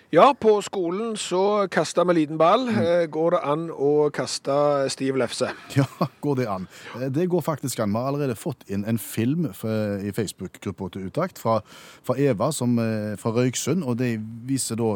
Ja, 0.09 0.29
på 0.39 0.53
skolen 0.63 1.17
så 1.19 1.67
kasta 1.67 2.05
vi 2.07 2.13
liten 2.15 2.37
ball. 2.39 2.69
Eh, 2.71 3.05
Går 3.11 3.33
det 3.35 3.41
an 3.43 3.65
å 3.75 4.07
kaste 4.15 4.55
stiv 4.93 5.17
lefse? 5.19 5.49
Ja, 5.75 5.83
går 6.23 6.37
det 6.39 6.45
an? 6.47 6.67
Eh, 6.95 7.09
Det 7.11 7.25
går 7.27 7.43
faktisk 7.43 7.81
an. 7.83 7.91
Vi 7.91 7.99
har 7.99 8.07
allerede 8.13 8.37
fått 8.39 8.63
inn 8.71 8.85
en 8.87 8.97
film 8.97 9.49
i 9.51 10.13
Facebook-gruppa 10.15 10.87
til 10.95 11.09
Utakt 11.09 11.41
fra, 11.43 11.59
fra 12.07 12.15
Eva 12.23 12.53
som, 12.55 12.79
eh, 12.79 13.17
fra 13.19 13.33
Røyksund, 13.35 13.83
og 13.83 13.97
det 13.99 14.13
viser 14.47 14.79
da 14.79 14.93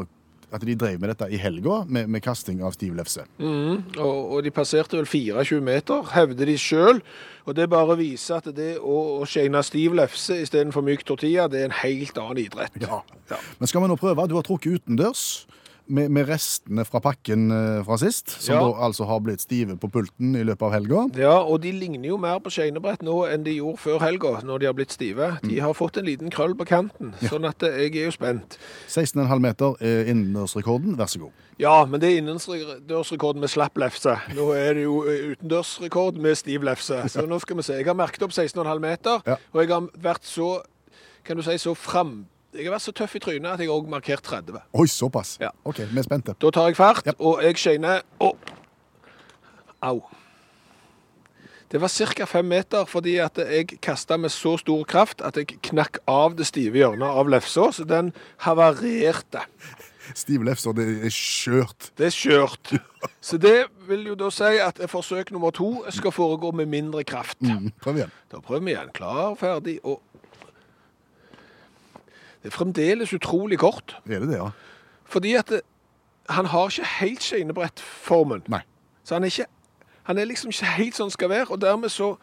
at 0.52 0.64
de 0.68 0.76
drev 0.76 1.00
med 1.00 1.14
dette 1.14 1.28
i 1.32 1.40
helga, 1.40 1.82
med, 1.88 2.10
med 2.12 2.24
kasting 2.24 2.62
av 2.66 2.76
stiv 2.76 2.96
lefse. 2.98 3.24
Og, 3.40 4.18
og 4.36 4.42
de 4.44 4.52
passerte 4.54 4.98
vel 5.00 5.08
24 5.08 5.62
meter, 5.64 6.04
hevder 6.12 6.52
de 6.52 6.58
sjøl. 6.60 7.00
Og 7.48 7.56
det 7.58 7.70
bare 7.72 7.96
viser 8.00 8.42
at 8.42 8.50
det 8.56 8.74
å, 8.80 8.98
å 9.22 9.28
skjene 9.30 9.64
stiv 9.66 9.96
lefse 9.98 10.42
istedenfor 10.44 10.86
myk 10.86 11.06
tortilla, 11.08 11.48
det 11.52 11.64
er 11.64 11.72
en 11.72 11.80
helt 11.82 12.20
annen 12.22 12.44
idrett. 12.44 12.76
Ja. 12.84 13.02
Ja. 13.32 13.40
Men 13.60 13.72
skal 13.72 13.86
vi 13.86 13.92
nå 13.94 13.98
prøve? 14.00 14.28
Du 14.28 14.36
har 14.38 14.46
trukket 14.46 14.82
utendørs 14.82 15.26
med, 15.88 16.12
med 16.12 16.28
restene 16.30 16.86
fra 16.88 17.00
pakken 17.04 17.50
eh, 17.52 17.82
fra 17.84 17.98
sist, 18.00 18.30
som 18.42 18.56
Ja. 18.56 18.62
da 18.62 18.86
altså 18.88 19.06
har 19.10 19.20
blitt 19.20 19.42
stive 19.42 19.76
på 19.78 19.90
pulten 19.92 20.36
i 20.40 20.44
løpet 20.44 20.62
av 20.68 20.72
helga. 20.76 21.02
Ja, 21.20 21.34
og 21.42 21.62
de 21.62 21.72
ligner 21.72 22.08
jo 22.10 22.18
mer 22.22 22.40
på 22.40 22.52
skeinebrett 22.54 23.02
nå 23.04 23.26
enn 23.28 23.44
de 23.44 23.58
gjorde 23.58 23.78
før 23.84 24.00
helga, 24.00 24.42
når 24.44 24.60
de 24.60 24.66
har 24.70 24.74
blitt 24.78 24.92
stive. 24.96 25.32
De 25.44 25.60
har 25.60 25.74
fått 25.74 25.98
en 25.98 26.06
liten 26.06 26.30
krøll 26.32 26.56
på 26.56 26.66
kanten, 26.70 27.14
sånn 27.28 27.46
at 27.50 27.64
eh, 27.64 27.88
jeg 27.88 27.96
er 27.98 28.06
jo 28.10 28.16
spent. 28.16 28.58
16,5 28.88 29.40
meter 29.44 29.76
er 29.82 30.06
innendørsrekorden. 30.14 30.96
Vær 31.00 31.12
så 31.12 31.20
god. 31.26 31.32
Ja, 31.62 31.86
men 31.86 32.00
det 32.02 32.10
er 32.10 32.22
innendørsrekord 32.24 33.38
med 33.38 33.50
slapp 33.52 33.78
lefse. 33.78 34.16
Nå 34.38 34.52
er 34.58 34.74
det 34.80 34.84
jo 34.88 35.02
eh, 35.06 35.32
utendørsrekord 35.36 36.18
med 36.22 36.36
stiv 36.40 36.64
lefse. 36.66 37.02
Så 37.14 37.28
nå 37.28 37.38
skal 37.44 37.58
vi 37.60 37.64
se. 37.68 37.74
Jeg 37.82 37.86
har 37.92 37.98
merket 38.00 38.24
opp 38.26 38.32
16,5 38.34 38.80
meter, 38.82 39.22
Ja. 39.28 39.36
og 39.54 39.62
jeg 39.62 39.70
har 39.74 39.90
vært 40.02 40.24
så, 40.26 40.62
kan 41.28 41.38
du 41.38 41.44
si, 41.44 41.58
så 41.62 41.76
fram... 41.78 42.26
Jeg 42.54 42.66
har 42.68 42.74
vært 42.76 42.84
så 42.84 42.92
tøff 42.92 43.14
i 43.16 43.20
trynet 43.24 43.54
at 43.54 43.60
jeg 43.64 43.70
også 43.72 43.88
markert 43.94 44.24
30. 44.28 44.58
Oi, 44.76 44.88
såpass. 44.92 45.38
Ja. 45.40 45.50
OK, 45.64 45.78
vi 45.88 46.00
er 46.02 46.04
spente. 46.08 46.34
Da 46.42 46.50
tar 46.52 46.68
jeg 46.72 46.76
fart, 46.76 47.06
Ja. 47.08 47.14
og 47.20 47.40
jeg 47.44 47.56
skjener 47.58 48.02
opp. 48.20 48.52
Au. 49.82 50.02
Det 51.72 51.80
var 51.80 51.88
ca. 51.88 52.26
fem 52.28 52.46
meter, 52.46 52.84
fordi 52.86 53.16
at 53.24 53.38
jeg 53.38 53.80
kasta 53.82 54.18
med 54.18 54.30
så 54.30 54.58
stor 54.60 54.84
kraft 54.84 55.22
at 55.24 55.38
jeg 55.40 55.48
knakk 55.64 56.00
av 56.08 56.36
det 56.36 56.46
stive 56.50 56.76
hjørnet 56.82 57.08
av 57.08 57.30
lefsa, 57.32 57.70
så 57.72 57.86
den 57.88 58.12
havarerte. 58.44 59.46
Stiv 60.14 60.44
lefse, 60.44 60.74
det 60.76 61.06
er 61.06 61.10
skjørt. 61.16 61.92
Det 61.96 62.10
er 62.10 62.12
skjørt. 62.12 62.74
Så 63.24 63.38
det 63.40 63.68
vil 63.88 64.04
jo 64.12 64.16
da 64.20 64.28
si 64.30 64.58
at 64.60 64.82
forsøk 64.92 65.32
nummer 65.32 65.52
to 65.56 65.86
skal 65.90 66.12
foregå 66.12 66.52
med 66.52 66.68
mindre 66.68 67.06
kraft. 67.08 67.40
Mm, 67.40 67.72
prøv 67.82 68.02
igjen. 68.02 68.12
Da 68.30 68.42
prøver 68.44 68.66
vi 68.68 68.74
igjen. 68.76 68.92
Klar, 68.98 69.36
ferdig, 69.40 69.80
og 69.86 70.02
Det 72.42 72.50
er 72.50 72.56
fremdeles 72.56 73.14
utrolig 73.14 73.60
kort. 73.62 73.98
Er 74.10 74.24
det 74.24 74.32
det, 74.32 74.38
ja? 74.40 74.50
Fordi 75.06 75.34
at 75.38 75.50
det, 75.54 75.62
han 76.30 76.46
har 76.50 76.70
ikke 76.70 76.88
helt 77.00 77.24
skeinebrettformen. 77.24 78.46
Nei. 78.50 78.62
Så 79.04 79.16
han 79.16 79.24
er, 79.24 79.34
ikke, 79.34 79.46
han 80.04 80.18
er 80.18 80.30
liksom 80.30 80.54
ikke 80.54 80.76
helt 80.78 80.98
sånn 80.98 81.12
skal 81.14 81.30
være, 81.30 81.50
og 81.54 81.62
dermed 81.62 81.92
så, 81.94 82.16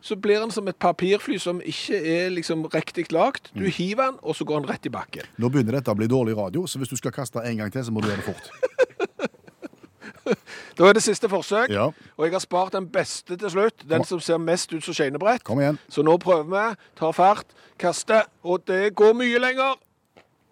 så 0.00 0.16
blir 0.16 0.40
han 0.40 0.50
som 0.54 0.68
et 0.70 0.78
papirfly 0.80 1.38
som 1.42 1.60
ikke 1.60 1.98
er 1.98 2.30
liksom 2.34 2.64
riktig 2.74 3.10
lagt. 3.14 3.52
Du 3.54 3.66
hiver 3.66 4.10
han, 4.10 4.18
og 4.22 4.38
så 4.38 4.46
går 4.48 4.62
han 4.62 4.70
rett 4.70 4.86
i 4.86 4.94
bakken. 4.94 5.28
Nå 5.38 5.50
begynner 5.52 5.78
dette 5.78 5.92
å 5.92 5.98
bli 5.98 6.10
dårlig 6.10 6.38
radio, 6.38 6.66
så 6.66 6.80
hvis 6.80 6.92
du 6.92 6.96
skal 6.98 7.14
kaste 7.14 7.42
en 7.44 7.62
gang 7.62 7.72
til, 7.74 7.84
så 7.86 7.94
må 7.94 8.02
du 8.02 8.10
gjøre 8.10 8.22
det 8.24 8.30
fort. 8.32 8.50
Da 10.78 10.88
er 10.88 10.92
det 10.96 11.02
siste 11.02 11.28
forsøk, 11.28 11.68
Ja. 11.70 11.86
og 12.16 12.24
jeg 12.24 12.32
har 12.32 12.40
spart 12.40 12.72
den 12.72 12.88
beste 12.88 13.36
til 13.36 13.50
slutt. 13.50 13.82
Den 13.88 13.98
Kom. 14.04 14.04
som 14.04 14.20
ser 14.20 14.38
mest 14.38 14.72
ut 14.72 14.84
som 14.84 14.94
skeinebrett. 14.94 15.42
Så 15.88 16.02
nå 16.02 16.16
prøver 16.16 16.44
vi. 16.50 16.76
Tar 16.98 17.12
fart, 17.12 17.44
kaster, 17.78 18.22
og 18.42 18.62
det 18.66 18.94
går 18.96 19.12
mye 19.12 19.38
lenger. 19.38 19.76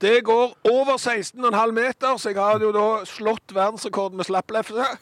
Det 0.00 0.24
går 0.24 0.52
over 0.70 0.96
16,5 0.96 1.72
meter, 1.74 2.16
så 2.16 2.28
jeg 2.30 2.36
har 2.38 2.60
jo 2.62 2.72
da 2.72 3.04
slått 3.04 3.54
verdensrekorden 3.54 4.16
med 4.16 4.24
slapplefse. 4.28 4.84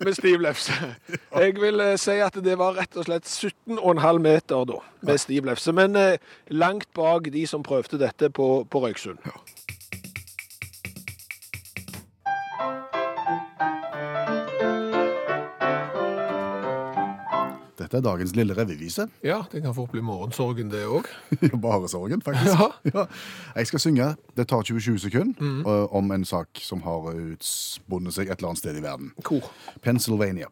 Med 0.00 0.14
stiv 0.16 0.40
lefse. 0.40 0.72
Jeg 1.36 1.54
vil 1.60 1.80
eh, 1.84 1.96
si 2.00 2.14
at 2.24 2.32
det 2.40 2.54
var 2.56 2.72
rett 2.78 2.94
og 2.96 3.04
slett 3.04 3.26
17,5 3.28 4.18
meter 4.24 4.62
da, 4.64 4.78
med 5.04 5.18
stiv 5.20 5.44
lefse. 5.44 5.74
Men 5.76 5.92
eh, 5.96 6.16
langt 6.48 6.86
bak 6.96 7.28
de 7.34 7.42
som 7.46 7.60
prøvde 7.62 7.98
dette 8.00 8.30
på, 8.32 8.46
på 8.70 8.80
Røyksund. 8.80 9.18
Dette 17.90 17.98
er 17.98 18.06
dagens 18.06 18.36
lille 18.38 18.54
revyvise. 18.54 19.08
Ja, 19.30 19.42
det 19.52 19.64
kan 19.64 19.74
fort 19.74 19.90
bli 19.90 20.00
morgensorgen, 20.00 20.70
det 20.70 20.84
òg. 20.86 21.08
Bare 21.64 21.88
sorgen, 21.90 22.22
faktisk. 22.22 22.54
Ja. 22.54 22.70
Ja. 22.94 23.06
Jeg 23.56 23.66
skal 23.66 23.80
synge. 23.80 24.06
Det 24.36 24.46
tar 24.48 24.62
20 24.62 24.98
sekunder 24.98 25.34
mm. 25.40 25.66
om 25.90 26.10
en 26.10 26.24
sak 26.24 26.48
som 26.62 26.82
har 26.86 27.10
utspunnet 27.10 28.14
seg 28.14 28.30
et 28.30 28.38
eller 28.38 28.52
annet 28.52 28.62
sted 28.62 28.78
i 28.78 28.82
verden. 28.82 29.10
Hvor? 29.26 29.50
Pennsylvania. 29.82 30.46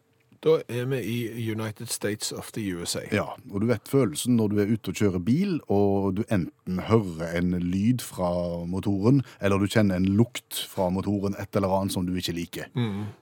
Da 0.45 0.61
er 0.71 0.85
vi 0.87 0.99
i 1.03 1.51
United 1.51 1.89
States 1.91 2.31
of 2.31 2.51
the 2.55 2.63
USA. 2.75 3.01
Ja, 3.11 3.25
og 3.51 3.59
du 3.59 3.65
vet 3.67 3.89
følelsen 3.91 4.37
når 4.39 4.53
du 4.53 4.61
er 4.63 4.71
ute 4.71 4.93
og 4.93 5.01
kjører 5.01 5.23
bil, 5.25 5.57
og 5.67 6.15
du 6.15 6.23
enten 6.31 6.79
hører 6.87 7.33
en 7.41 7.57
lyd 7.59 7.99
fra 8.05 8.29
motoren, 8.69 9.19
eller 9.43 9.59
du 9.59 9.67
kjenner 9.67 9.99
en 9.99 10.07
lukt 10.15 10.61
fra 10.71 10.87
motoren, 10.95 11.35
et 11.41 11.59
eller 11.59 11.75
annet 11.81 11.95
som 11.97 12.07
du 12.07 12.15
ikke 12.15 12.37
liker. 12.37 12.71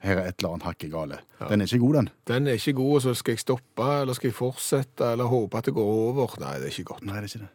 Her 0.04 0.14
er 0.22 0.30
et 0.30 0.38
eller 0.38 0.54
annet 0.54 0.68
hakke 0.70 0.92
gale. 0.94 1.18
Den 1.42 1.60
er 1.60 1.66
ikke 1.66 1.82
god, 1.82 2.00
den. 2.00 2.10
Den 2.30 2.46
er 2.46 2.60
ikke 2.60 2.78
god, 2.78 3.00
så 3.08 3.14
skal 3.18 3.34
jeg 3.34 3.42
stoppe, 3.42 3.92
eller 4.00 4.14
skal 4.14 4.30
jeg 4.30 4.38
fortsette, 4.38 5.12
eller 5.12 5.30
håpe 5.34 5.58
at 5.58 5.66
det 5.66 5.74
går 5.74 5.94
over? 6.06 6.38
Nei, 6.38 6.58
det 6.62 6.70
er 6.70 6.76
ikke 6.78 6.92
godt. 6.94 7.06
Nei, 7.08 7.18
det 7.18 7.26
er 7.26 7.32
ikke 7.34 7.46
det. 7.48 7.54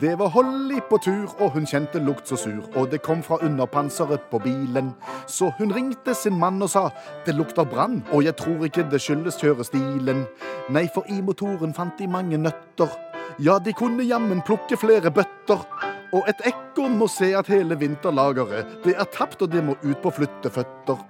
Det 0.00 0.18
var 0.18 0.28
Holly 0.28 0.80
på 0.90 0.98
tur, 0.98 1.30
og 1.40 1.54
hun 1.54 1.64
kjente 1.64 2.00
lukt 2.04 2.28
så 2.28 2.36
sur, 2.36 2.66
og 2.76 2.90
det 2.92 2.98
kom 3.06 3.22
fra 3.24 3.38
underpanseret 3.40 4.26
på 4.28 4.38
bilen. 4.44 4.90
Så 5.26 5.48
hun 5.56 5.72
ringte 5.72 6.12
sin 6.14 6.36
mann 6.36 6.60
og 6.62 6.68
sa 6.68 6.90
det 7.24 7.32
lukter 7.34 7.64
brann, 7.64 8.02
og 8.12 8.26
jeg 8.26 8.36
tror 8.36 8.66
ikke 8.66 8.84
det 8.92 9.00
skyldes 9.00 9.38
kjørestilen. 9.40 10.26
Nei, 10.68 10.84
for 10.92 11.08
i 11.08 11.22
motoren 11.24 11.72
fant 11.72 11.96
de 11.96 12.10
mange 12.12 12.36
nøtter. 12.36 12.92
Ja, 13.40 13.56
de 13.58 13.72
kunne 13.72 14.04
jammen 14.04 14.44
plukke 14.44 14.76
flere 14.76 15.10
bøtter. 15.10 15.64
Og 16.12 16.28
et 16.28 16.44
ekorn 16.44 16.98
må 17.00 17.08
se 17.08 17.32
at 17.38 17.48
hele 17.48 17.78
vinterlageret, 17.80 18.82
det 18.84 18.98
er 19.00 19.08
tapt, 19.16 19.42
og 19.42 19.52
det 19.52 19.64
må 19.64 19.78
ut 19.80 20.02
på 20.04 20.12
flytteføtter. 20.18 21.00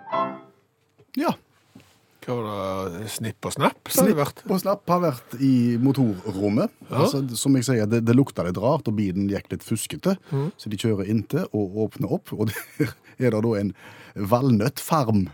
Ja, 1.19 1.35
Hva 2.27 2.37
var 2.41 2.89
det? 2.91 3.07
Snipp 3.15 3.47
og 3.47 3.53
snapp? 3.55 3.91
Snipp 3.95 4.19
og 4.51 4.59
snapp 4.59 4.91
har 4.91 5.03
vært 5.05 5.37
i 5.39 5.77
motorrommet. 5.79 6.73
Altså, 6.91 7.21
som 7.39 7.55
jeg 7.55 7.69
sier, 7.69 7.87
det, 7.91 8.01
det 8.07 8.17
lukta 8.19 8.43
litt 8.47 8.59
rart, 8.59 8.89
og 8.91 8.97
bilen 8.99 9.29
gikk 9.31 9.53
litt 9.53 9.67
fuskete. 9.67 10.17
Så 10.59 10.73
de 10.73 10.81
kjører 10.81 11.07
inntil 11.13 11.47
og 11.55 11.79
åpner 11.87 12.17
opp, 12.19 12.33
og 12.35 12.51
der 12.81 13.29
er 13.31 13.37
det 13.37 13.45
da 13.47 13.53
en 13.61 13.71
valnøttfarm 14.33 15.29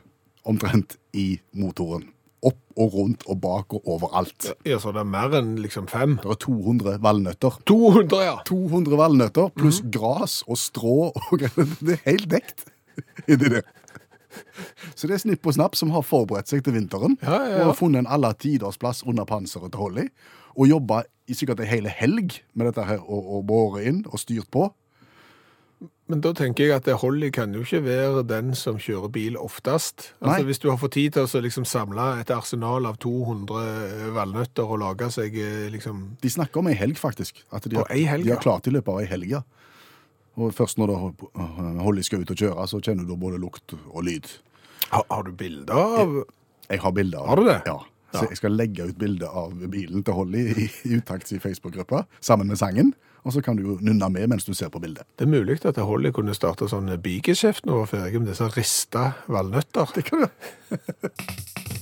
omtrent 0.48 0.98
i 1.16 1.38
motoren. 1.56 2.10
Opp 2.42 2.58
og 2.82 2.94
rundt 2.96 3.24
og 3.30 3.38
bak 3.38 3.72
og 3.76 3.84
overalt. 3.94 4.48
Ja, 4.66 4.80
så 4.82 4.90
det 4.92 5.04
er 5.04 5.10
mer 5.12 5.32
enn 5.38 5.54
liksom 5.62 5.86
fem. 5.90 6.16
Det 6.24 6.32
er 6.34 6.40
200 6.42 6.96
valnøtter. 7.04 7.60
200, 7.70 8.24
ja. 8.26 8.36
200 8.48 8.98
valnøtter 8.98 9.52
pluss 9.54 9.78
gras 9.94 10.40
og 10.48 10.58
strå 10.58 10.96
og 11.12 11.36
greier. 11.38 11.76
Det 11.86 12.00
er 12.00 12.02
helt 12.08 12.28
dekt 12.32 12.66
inni 13.30 13.54
det. 13.56 13.62
Så 14.98 15.08
det 15.08 15.16
er 15.16 15.22
Snipp 15.24 15.46
og 15.46 15.56
Snapp 15.56 15.78
som 15.78 15.92
har 15.94 16.04
forberedt 16.06 16.50
seg 16.50 16.64
til 16.64 16.76
vinteren 16.76 17.18
Ja, 17.22 17.32
ja, 17.32 17.48
ja. 17.48 17.56
og 17.62 17.72
har 17.72 17.78
funnet 17.78 18.04
en 18.04 18.12
alle 18.12 18.32
tiders 18.34 18.78
plass 18.80 19.02
under 19.06 19.28
panseret 19.28 19.72
til 19.72 19.82
Holly. 19.82 20.06
Og 20.56 20.68
jobba 20.68 21.02
i 21.30 21.36
sikkert 21.36 21.62
en 21.62 21.70
hele 21.70 21.92
helg 21.92 22.38
med 22.54 22.68
dette 22.68 22.84
her 22.86 23.02
og, 23.02 23.26
og 23.38 23.44
båret 23.48 23.88
inn 23.88 24.04
og 24.10 24.20
styrt 24.20 24.50
på. 24.52 24.68
Men 26.10 26.20
da 26.20 26.32
tenker 26.36 26.66
jeg 26.66 26.76
at 26.76 26.88
Holly 27.00 27.30
kan 27.32 27.54
jo 27.56 27.62
ikke 27.64 27.80
være 27.86 28.24
den 28.28 28.50
som 28.58 28.76
kjører 28.82 29.08
bil 29.14 29.38
oftest. 29.40 30.10
Altså 30.20 30.42
Nei. 30.42 30.46
Hvis 30.50 30.60
du 30.60 30.68
har 30.68 30.76
fått 30.80 30.96
tid 30.98 31.14
til 31.14 31.24
å 31.24 31.42
liksom 31.46 31.64
samle 31.68 32.08
et 32.20 32.30
arsenal 32.34 32.84
av 32.90 32.98
200 33.00 34.10
valnøtter 34.12 34.68
og 34.68 34.82
lage 34.82 35.08
seg 35.14 35.38
eh, 35.40 35.70
liksom 35.72 36.02
De 36.20 36.32
snakker 36.34 36.60
om 36.60 36.68
ei 36.68 36.76
helg, 36.76 37.00
faktisk. 37.00 37.40
At 37.48 37.64
de, 37.64 37.78
har, 37.80 37.88
ei 37.94 38.04
helg, 38.08 38.26
de 38.28 38.34
har 38.34 38.42
klart 38.42 38.68
i 38.68 38.74
løpet 38.74 38.92
av 38.92 39.00
ei 39.00 39.08
helg, 39.08 39.38
ja. 39.38 39.42
Og 40.40 40.54
først 40.56 40.80
når 40.80 40.94
Holly 41.82 42.04
skal 42.06 42.24
ut 42.24 42.32
og 42.32 42.38
kjøre, 42.40 42.66
så 42.68 42.80
kjenner 42.80 43.08
du 43.08 43.16
både 43.20 43.40
lukt 43.40 43.74
og 43.90 44.04
lyd. 44.06 44.28
Har, 44.92 45.04
har 45.10 45.24
du 45.26 45.32
bilder 45.36 45.72
av 45.76 46.14
Jeg 46.68 46.80
har 46.82 46.92
bilder 46.92 47.22
av 47.22 47.28
Har 47.28 47.40
du 47.40 47.46
det? 47.48 47.60
Ja. 47.68 47.78
Så 48.12 48.26
jeg 48.28 48.36
skal 48.36 48.52
legge 48.52 48.84
ut 48.90 48.98
bilde 49.00 49.28
av 49.28 49.54
bilen 49.72 50.02
til 50.04 50.16
Holly 50.16 50.42
i, 50.52 50.66
i 50.84 50.98
Utakts 51.00 51.32
i 51.32 51.40
Facebook-gruppa 51.40 52.04
sammen 52.20 52.50
med 52.50 52.60
sangen. 52.60 52.92
Og 53.24 53.32
så 53.32 53.40
kan 53.44 53.56
du 53.56 53.62
jo 53.62 53.76
nunne 53.80 54.08
med 54.10 54.28
mens 54.32 54.44
du 54.44 54.52
ser 54.54 54.68
på 54.72 54.82
bildet. 54.82 55.06
Det 55.16 55.24
er 55.24 55.32
mulig 55.32 55.60
at 55.64 55.78
Holly 55.78 56.10
kunne 56.12 56.34
starte 56.36 56.68
sånn 56.68 56.90
bigeskjeft 57.00 57.64
når 57.64 57.78
hun 57.78 57.84
var 57.84 57.92
ferdig 57.94 58.20
med 58.20 58.32
disse 58.34 58.50
rista 58.56 59.12
valnøtter. 59.30 59.94
Det 59.94 60.04
kan 60.10 60.26
du. 60.26 60.28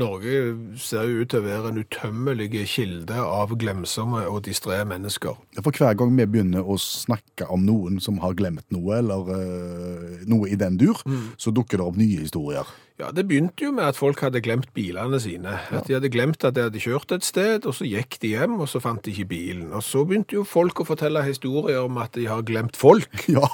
Norge 0.00 0.34
ser 0.80 1.08
jo 1.08 1.22
ut 1.22 1.30
til 1.32 1.42
å 1.42 1.46
være 1.46 1.72
en 1.72 1.80
utømmelig 1.82 2.64
kilde 2.70 3.16
av 3.20 3.54
glemsomme 3.60 4.24
og 4.30 4.42
distré 4.48 4.80
mennesker. 4.88 5.38
For 5.60 5.76
hver 5.76 5.96
gang 6.00 6.14
vi 6.16 6.26
begynner 6.26 6.66
å 6.66 6.78
snakke 6.80 7.48
om 7.52 7.66
noen 7.68 8.00
som 8.02 8.20
har 8.24 8.36
glemt 8.38 8.66
noe, 8.74 9.00
eller 9.00 9.30
uh, 9.30 10.22
noe 10.30 10.50
i 10.50 10.58
den 10.60 10.78
dur, 10.80 11.00
så 11.40 11.52
dukker 11.54 11.80
det 11.80 11.86
opp 11.86 12.00
nye 12.00 12.24
historier. 12.24 12.68
Ja, 13.00 13.10
Det 13.16 13.24
begynte 13.28 13.64
jo 13.64 13.72
med 13.72 13.86
at 13.88 13.96
folk 13.96 14.20
hadde 14.20 14.42
glemt 14.44 14.68
bilene 14.76 15.20
sine. 15.20 15.56
At 15.72 15.88
De 15.88 15.96
hadde 15.96 16.10
glemt 16.12 16.44
at 16.44 16.56
de 16.56 16.66
hadde 16.66 16.82
kjørt 16.82 17.14
et 17.16 17.24
sted, 17.24 17.64
og 17.64 17.74
så 17.76 17.88
gikk 17.88 18.18
de 18.20 18.34
hjem, 18.34 18.58
og 18.60 18.68
så 18.68 18.82
fant 18.82 19.00
de 19.04 19.14
ikke 19.14 19.30
bilen. 19.32 19.70
Og 19.72 19.84
så 19.86 20.04
begynte 20.04 20.36
jo 20.36 20.44
folk 20.44 20.82
å 20.82 20.88
fortelle 20.88 21.24
historier 21.24 21.80
om 21.86 21.96
at 22.02 22.12
de 22.18 22.28
har 22.28 22.44
glemt 22.44 22.76
folk. 22.76 23.08
Ja, 23.30 23.46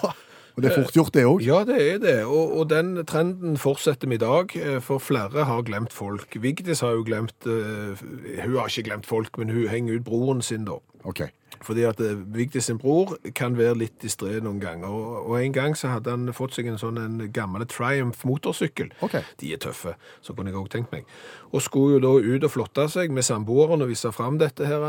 og 0.57 0.63
det 0.65 0.71
er 0.71 0.79
fort 0.81 0.95
gjort 0.97 1.13
det 1.13 1.23
òg. 1.29 1.43
Ja, 1.45 1.59
det 1.69 1.77
er 1.77 1.99
det, 2.01 2.17
og, 2.25 2.55
og 2.57 2.71
den 2.71 2.95
trenden 3.05 3.59
fortsetter 3.61 4.09
vi 4.09 4.17
i 4.17 4.23
dag, 4.23 4.55
eh, 4.57 4.79
for 4.81 5.03
flere 5.05 5.45
har 5.45 5.67
glemt 5.69 5.93
folk. 5.93 6.33
Vigdis 6.41 6.81
har 6.81 6.97
jo 6.97 7.05
glemt 7.05 7.37
uh, 7.45 7.93
Hun 7.93 8.57
har 8.57 8.71
ikke 8.71 8.89
glemt 8.89 9.07
folk, 9.07 9.37
men 9.37 9.53
hun 9.53 9.69
henger 9.69 9.99
ut 9.99 10.07
broren 10.09 10.41
sin, 10.43 10.65
da. 10.65 10.81
Ok. 11.05 11.27
Fordi 11.67 11.85
at 11.89 12.01
eh, 12.01 12.17
Vigdis 12.37 12.71
sin 12.71 12.81
bror 12.81 13.17
kan 13.37 13.59
være 13.59 13.77
litt 13.83 13.99
distré 14.03 14.39
noen 14.41 14.61
ganger. 14.63 14.89
Og, 14.89 15.27
og 15.27 15.37
en 15.41 15.57
gang 15.57 15.77
så 15.79 15.93
hadde 15.97 16.15
han 16.15 16.33
fått 16.37 16.57
seg 16.57 16.71
en 16.71 16.81
sånn 16.81 17.01
en 17.03 17.19
gammel 17.35 17.67
Triumph 17.71 18.25
motorsykkel. 18.29 18.93
Okay. 19.05 19.27
De 19.43 19.53
er 19.53 19.61
tøffe, 19.63 19.97
så 20.25 20.35
kunne 20.37 20.53
jeg 20.53 20.61
òg 20.61 20.71
tenkt 20.73 20.95
meg. 20.95 21.05
Og 21.53 21.65
skulle 21.65 21.99
jo 21.99 22.05
da 22.05 22.15
ut 22.17 22.47
og 22.49 22.53
flotte 22.53 22.87
seg 22.93 23.13
med 23.15 23.27
samboeren 23.27 23.85
og 23.85 23.91
vise 23.91 24.13
fram 24.15 24.39
dette 24.41 24.67
her 24.67 24.85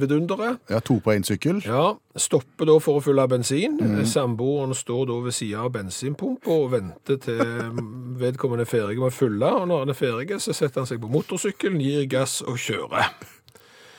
vidunderet. 0.00 0.60
Ja, 0.72 0.80
to 0.84 0.98
på 1.04 1.14
én 1.14 1.26
sykkel. 1.26 1.62
Ja, 1.66 1.94
stopper 2.18 2.68
da 2.68 2.76
for 2.82 2.98
å 2.98 3.04
fylle 3.04 3.26
bensin. 3.30 3.78
Samboeren 4.08 4.74
står 4.76 5.08
da 5.10 5.20
ved 5.24 5.36
sida 5.36 5.64
av 5.64 5.72
bensinpumpa 5.74 6.52
og 6.54 6.70
venter 6.74 7.20
til 7.22 7.42
vedkommende 8.20 8.64
er 8.64 8.70
ferdig 8.70 8.98
med 8.98 9.10
å 9.10 9.14
fylle. 9.14 9.52
Og 9.60 9.68
når 9.68 9.84
han 9.84 9.92
er 9.92 9.98
ferdig, 9.98 10.40
så 10.42 10.56
setter 10.56 10.82
han 10.82 10.90
seg 10.90 11.02
på 11.02 11.10
motorsykkelen, 11.12 11.82
gir 11.84 12.08
gass 12.10 12.40
og 12.44 12.58
kjører. 12.60 13.12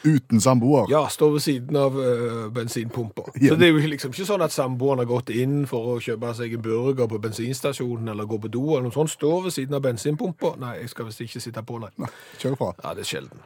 Uten 0.06 0.42
samboer. 0.42 0.86
Ja, 0.90 1.08
står 1.10 1.32
ved 1.36 1.42
siden 1.42 1.78
av 1.80 1.96
uh, 1.98 2.48
bensinpumpa. 2.54 3.24
Så 3.50 3.56
det 3.58 3.68
er 3.68 3.74
jo 3.74 3.82
liksom 3.90 4.14
ikke 4.14 4.28
sånn 4.28 4.46
at 4.46 4.54
samboeren 4.54 5.02
har 5.02 5.10
gått 5.10 5.32
inn 5.34 5.64
for 5.70 5.96
å 5.96 6.00
kjøpe 6.04 6.34
seg 6.38 6.54
en 6.54 6.66
burger 6.66 7.10
på 7.10 7.20
bensinstasjonen 7.24 8.14
eller 8.14 8.30
gå 8.30 8.40
på 8.44 8.52
do 8.54 8.66
eller 8.76 8.90
noe 8.90 8.96
sånt. 8.96 9.16
Står 9.16 9.48
ved 9.48 9.56
siden 9.58 9.78
av 9.78 9.86
bensinpumpa. 9.86 10.56
Nei, 10.62 10.76
jeg 10.84 10.94
skal 10.94 11.10
visst 11.10 11.26
ikke 11.26 11.42
sitte 11.42 11.66
på, 11.66 11.80
nei. 11.82 12.12
Kjør 12.42 12.60
fra. 12.60 12.70
Ja, 12.84 12.94
det 12.98 13.06
er 13.08 13.12
sjelden. 13.16 13.42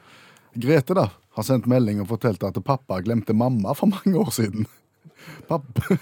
Grete 0.60 0.98
da, 0.98 1.08
har 1.38 1.46
sendt 1.46 1.70
melding 1.70 2.02
og 2.04 2.10
fortalt 2.12 2.44
at 2.44 2.60
pappa 2.66 3.00
glemte 3.06 3.36
mamma 3.38 3.76
for 3.78 3.92
mange 3.94 4.18
år 4.20 4.32
siden. 4.36 4.68
Pappa, 5.48 5.98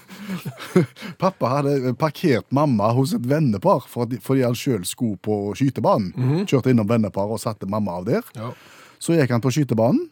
pappa 1.22 1.50
hadde 1.52 1.92
parkert 2.00 2.50
mamma 2.54 2.90
hos 2.96 3.14
et 3.16 3.26
vennepar 3.28 3.86
fordi, 3.90 4.20
han 4.42 4.56
sjøl 4.58 4.86
skulle 4.88 5.18
på 5.22 5.38
skytebanen. 5.58 6.46
Kjørte 6.48 6.72
innom 6.72 6.88
vennepar 6.88 7.30
og 7.30 7.42
satte 7.42 7.68
mamma 7.70 8.00
av 8.00 8.08
der. 8.08 8.26
Ja. 8.38 8.52
Så 8.98 9.14
gikk 9.14 9.30
han 9.30 9.44
på 9.44 9.52
skytebanen 9.54 10.08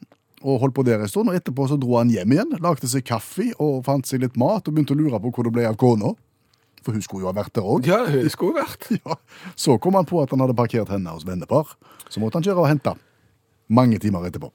og 0.46 0.60
holdt 0.62 0.76
på 0.76 0.84
der 0.86 1.02
en 1.02 1.10
stund. 1.10 1.30
og 1.30 1.36
Etterpå 1.38 1.66
så 1.68 1.78
dro 1.80 1.96
han 1.98 2.12
hjem 2.12 2.36
igjen, 2.36 2.54
lagde 2.62 2.88
seg 2.90 3.04
kaffe 3.06 3.48
og 3.62 3.82
fant 3.88 4.06
seg 4.06 4.22
litt 4.22 4.38
mat 4.38 4.66
og 4.66 4.76
begynte 4.76 4.94
å 4.94 5.00
lure 5.00 5.20
på 5.22 5.32
hvor 5.34 5.48
det 5.48 5.54
ble 5.56 5.66
av 5.68 5.78
kona. 5.80 6.12
For 6.86 6.94
hun 6.94 7.02
skulle 7.02 7.26
jo 7.26 7.32
ha 7.32 7.34
vært 7.34 7.56
der 7.58 7.66
òg. 7.66 7.88
Ja, 7.90 8.04
hun 8.06 8.30
skulle 8.30 8.62
vært. 8.62 8.86
Ja. 9.02 9.18
Så 9.58 9.74
kom 9.82 9.98
han 9.98 10.06
på 10.06 10.20
at 10.22 10.30
han 10.30 10.44
hadde 10.44 10.54
parkert 10.54 10.92
henne 10.92 11.10
hos 11.10 11.26
vennepar. 11.26 11.74
Så 12.08 12.22
måtte 12.22 12.38
han 12.38 12.46
kjøre 12.46 12.62
og 12.62 12.70
hente. 12.70 12.94
Mange 13.66 13.98
timer 13.98 14.28
etterpå. 14.28 14.52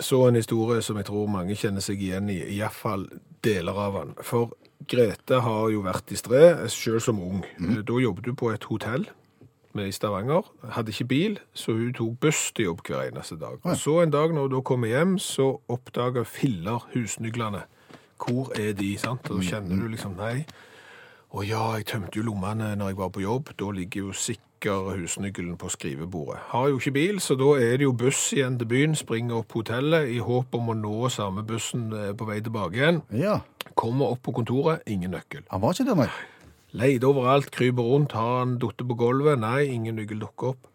Så 0.00 0.22
en 0.26 0.38
historie 0.40 0.80
som 0.82 0.96
jeg 0.98 1.06
tror 1.06 1.28
mange 1.30 1.54
kjenner 1.54 1.84
seg 1.84 2.00
igjen 2.02 2.32
i, 2.32 2.40
iallfall 2.56 3.04
deler 3.44 3.76
av 3.78 3.98
den. 4.00 4.14
For 4.24 4.56
Grete 4.90 5.38
har 5.44 5.68
jo 5.70 5.84
vært 5.84 6.08
distré, 6.10 6.48
sjøl 6.72 6.98
som 7.04 7.20
ung. 7.22 7.44
Da 7.60 8.00
jobbet 8.00 8.32
hun 8.32 8.40
på 8.40 8.50
et 8.52 8.64
hotell 8.72 9.06
med 9.74 9.88
i 9.90 9.92
Stavanger. 9.92 10.46
Hadde 10.76 10.92
ikke 10.94 11.04
bil, 11.10 11.38
så 11.54 11.72
hun 11.76 11.92
tok 11.96 12.18
buss 12.22 12.52
til 12.54 12.68
jobb 12.70 12.80
hver 12.86 13.08
eneste 13.10 13.36
dag. 13.40 13.58
Og 13.62 13.76
så 13.80 14.00
en 14.02 14.12
dag 14.14 14.34
når 14.34 14.48
hun 14.48 14.54
da 14.56 14.60
kommer 14.66 14.88
hjem, 14.92 15.18
så 15.18 15.50
oppdager 15.68 16.24
filler 16.24 16.86
husnyglene. 16.94 17.64
Hvor 18.24 18.52
er 18.58 18.72
de, 18.78 18.92
sant? 18.98 19.26
Og 19.30 19.40
da 19.42 19.48
kjenner 19.50 19.82
du 19.82 19.88
liksom 19.92 20.14
nei. 20.18 20.44
Å 21.34 21.42
ja, 21.42 21.62
jeg 21.76 21.88
tømte 21.90 22.20
jo 22.20 22.22
lommene 22.28 22.74
når 22.78 22.92
jeg 22.92 22.98
var 23.00 23.08
på 23.10 23.22
jobb. 23.24 23.50
Da 23.58 23.70
ligger 23.74 24.06
jo 24.08 24.12
sikker 24.14 24.92
husnøkkelen 24.94 25.56
på 25.60 25.68
skrivebordet. 25.68 26.38
Har 26.54 26.68
jo 26.70 26.78
ikke 26.78 26.92
bil, 26.94 27.18
så 27.20 27.34
da 27.36 27.50
er 27.60 27.74
det 27.82 27.88
jo 27.88 27.92
buss 27.98 28.20
igjen 28.32 28.54
til 28.60 28.70
byen. 28.70 28.94
Springer 28.96 29.40
opp 29.42 29.50
på 29.52 29.60
hotellet 29.64 30.08
i 30.14 30.20
håp 30.24 30.54
om 30.56 30.70
å 30.72 30.76
nå 30.78 31.10
samme 31.12 31.42
bussen 31.44 31.90
eh, 31.92 32.12
på 32.16 32.28
vei 32.30 32.38
tilbake 32.40 32.78
igjen. 32.78 33.02
Ja, 33.18 33.40
Kommer 33.74 34.12
opp 34.14 34.22
på 34.22 34.32
kontoret, 34.36 34.84
ingen 34.86 35.10
nøkkel. 35.10 35.42
han 35.50 35.60
var 35.60 35.74
ikke 35.74 35.84
der, 35.88 35.98
nei. 36.04 36.08
Leide 36.74 37.06
overalt, 37.06 37.52
kryper 37.54 37.86
rundt, 37.86 38.16
har 38.18 38.40
han 38.40 38.56
falt 38.62 38.82
på 38.82 38.96
gulvet? 38.98 39.38
Nei, 39.38 39.68
ingen 39.70 39.94
nøkkel 40.00 40.18
dukker 40.24 40.54
opp. 40.54 40.66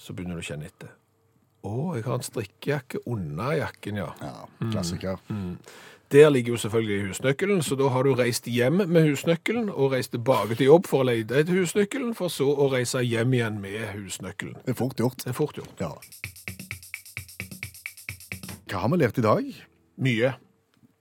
Så 0.00 0.14
begynner 0.16 0.38
du 0.38 0.40
å 0.40 0.46
kjenne 0.46 0.70
etter. 0.70 0.94
Å, 1.60 1.72
jeg 1.98 2.06
har 2.06 2.16
en 2.16 2.24
strikkejakke 2.24 3.02
under 3.04 3.52
jakken, 3.58 3.98
ja. 4.00 4.08
Ja, 4.24 4.46
klassiker. 4.70 5.20
Der 6.10 6.30
ligger 6.32 6.56
jo 6.56 6.60
selvfølgelig 6.62 7.10
husnøkkelen, 7.10 7.60
så 7.62 7.76
da 7.78 7.90
har 7.92 8.08
du 8.08 8.14
reist 8.18 8.48
hjem 8.48 8.80
med 8.80 9.04
husnøkkelen 9.10 9.68
og 9.68 9.92
reist 9.92 10.14
tilbake 10.14 10.56
til 10.56 10.70
jobb 10.70 10.88
for 10.88 11.04
å 11.04 11.10
lete 11.10 11.36
etter 11.38 11.60
husnøkkelen, 11.60 12.16
for 12.18 12.32
så 12.32 12.48
å 12.48 12.70
reise 12.72 13.04
hjem 13.04 13.36
igjen 13.36 13.60
med 13.62 13.84
husnøkkelen. 13.92 14.56
Det 14.64 14.72
er 14.72 14.78
fort 14.80 15.04
gjort. 15.04 15.20
Det 15.22 15.34
er 15.34 15.36
fort 15.36 15.60
gjort. 15.60 15.84
Ja. 15.84 15.92
Hva 18.70 18.86
har 18.86 18.90
vi 18.94 19.02
lært 19.02 19.20
i 19.20 19.26
dag? 19.28 19.52
Mye. 20.00 20.32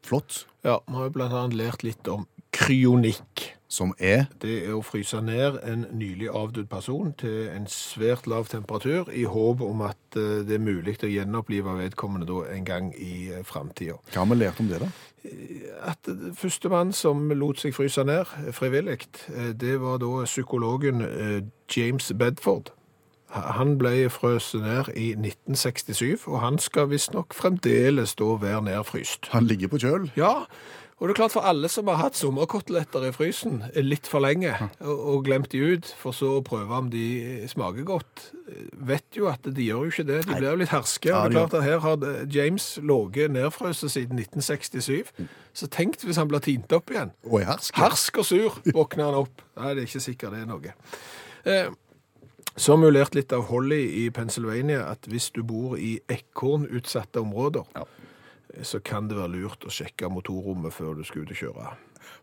Flott. 0.06 0.44
Ja, 0.68 0.82
vi 0.86 1.00
har 1.00 1.08
jo 1.08 1.26
annet 1.30 1.58
lært 1.58 1.88
litt 1.88 2.12
om 2.12 2.28
kryonikk. 2.54 3.49
Som 3.70 3.94
er 4.00 4.26
Det 4.42 4.56
er 4.66 4.74
å 4.74 4.82
fryse 4.82 5.20
ned 5.22 5.60
en 5.64 5.86
nylig 5.94 6.32
avdød 6.34 6.66
person 6.72 7.14
til 7.14 7.52
en 7.54 7.68
svært 7.70 8.26
lav 8.28 8.50
temperatur, 8.50 9.12
i 9.14 9.28
håp 9.30 9.62
om 9.62 9.84
at 9.86 10.18
eh, 10.18 10.42
det 10.48 10.58
er 10.58 10.64
mulig 10.64 10.98
å 11.06 11.12
gjenopplive 11.12 11.78
vedkommende 11.78 12.26
da 12.26 12.48
en 12.56 12.66
gang 12.66 12.90
i 12.98 13.30
framtida. 13.46 13.70
fremtiden. 13.70 14.00
Hva 14.14 14.24
har 14.24 14.30
vi 14.34 14.40
lært 14.40 14.60
om 14.60 14.68
det, 14.68 14.80
da? 14.82 14.90
At 15.84 15.98
Førstemann 16.06 16.34
første 16.36 16.70
mann 16.70 16.94
som 16.94 17.32
lot 17.32 17.60
seg 17.60 17.76
fryse 17.76 18.04
ned 18.04 18.26
eh, 18.40 18.52
frivillig, 18.56 19.08
eh, 19.36 19.52
det 19.54 19.80
var 19.82 20.00
da 20.00 20.26
psykologen 20.26 21.02
eh, 21.02 21.42
James 21.76 22.12
Bedford. 22.20 22.72
Han 23.30 23.78
ble 23.78 24.10
frøst 24.10 24.56
ned 24.58 24.90
i 24.98 25.12
1967, 25.14 26.26
og 26.28 26.40
han 26.42 26.58
skal 26.58 26.90
visstnok 26.90 27.36
fremdeles 27.38 28.16
da 28.18 28.32
være 28.42 28.64
nedfryst. 28.66 29.30
Han 29.36 29.46
ligger 29.46 29.70
på 29.70 29.78
kjøl. 29.84 30.10
Ja, 30.18 30.48
og 31.00 31.08
det 31.08 31.14
er 31.14 31.18
klart 31.22 31.32
for 31.32 31.46
alle 31.48 31.70
som 31.72 31.88
har 31.88 31.96
hatt 32.02 32.18
sommerkoteletter 32.20 33.06
i 33.08 33.12
frysen 33.16 33.62
litt 33.86 34.08
for 34.12 34.20
lenge, 34.20 34.52
og, 34.84 35.00
og 35.14 35.22
glemt 35.30 35.48
de 35.54 35.62
ut, 35.72 35.88
for 36.02 36.12
så 36.16 36.34
å 36.38 36.44
prøve 36.44 36.76
om 36.76 36.90
de 36.92 37.48
smaker 37.48 37.88
godt, 37.88 38.26
vet 38.76 39.16
jo 39.16 39.30
at 39.32 39.48
de 39.48 39.64
gjør 39.70 39.86
jo 39.88 39.94
ikke 39.94 40.08
det. 40.10 40.20
De 40.28 40.36
blir 40.36 40.50
jo 40.52 40.60
litt 40.60 40.74
herske. 40.74 41.14
Og 41.16 41.32
det 41.32 41.32
er 41.32 41.38
klart 41.38 41.56
at 41.56 41.64
her 41.64 41.80
har 41.86 42.04
James 42.36 42.68
ligget 42.84 43.32
nedfrøset 43.32 43.94
siden 43.96 44.20
1967. 44.20 45.14
Så 45.56 45.70
tenk 45.72 45.96
hvis 46.04 46.20
han 46.20 46.28
blir 46.32 46.44
tint 46.44 46.72
opp 46.76 46.92
igjen. 46.92 47.14
Og 47.30 47.40
er 47.42 47.54
hersk. 47.54 47.80
Hersk 47.80 48.20
og 48.20 48.28
sur 48.28 48.60
våkner 48.76 49.08
han 49.08 49.22
opp. 49.24 49.46
Nei, 49.60 49.76
det 49.78 49.86
er 49.86 49.92
ikke 49.94 50.04
sikkert 50.04 50.36
det 50.36 50.44
er 50.44 50.52
noe. 50.52 50.76
Eh, 51.48 51.72
så 52.60 52.76
har 52.76 52.82
vi 52.84 52.92
lært 52.92 53.16
litt 53.16 53.32
av 53.32 53.46
Holly 53.48 53.80
i 54.04 54.10
Pennsylvania, 54.12 54.84
at 54.92 55.08
hvis 55.08 55.30
du 55.32 55.46
bor 55.48 55.78
i 55.80 55.96
ekornutsatte 56.12 57.24
områder, 57.24 57.64
Ja. 57.78 57.88
Så 58.64 58.80
kan 58.84 59.08
det 59.08 59.18
være 59.18 59.34
lurt 59.36 59.66
å 59.66 59.72
sjekke 59.74 60.10
motorrommet 60.10 60.74
før 60.74 60.96
du 60.98 61.04
skal 61.06 61.22
ut 61.24 61.32
og 61.36 61.38
kjøre. 61.38 61.70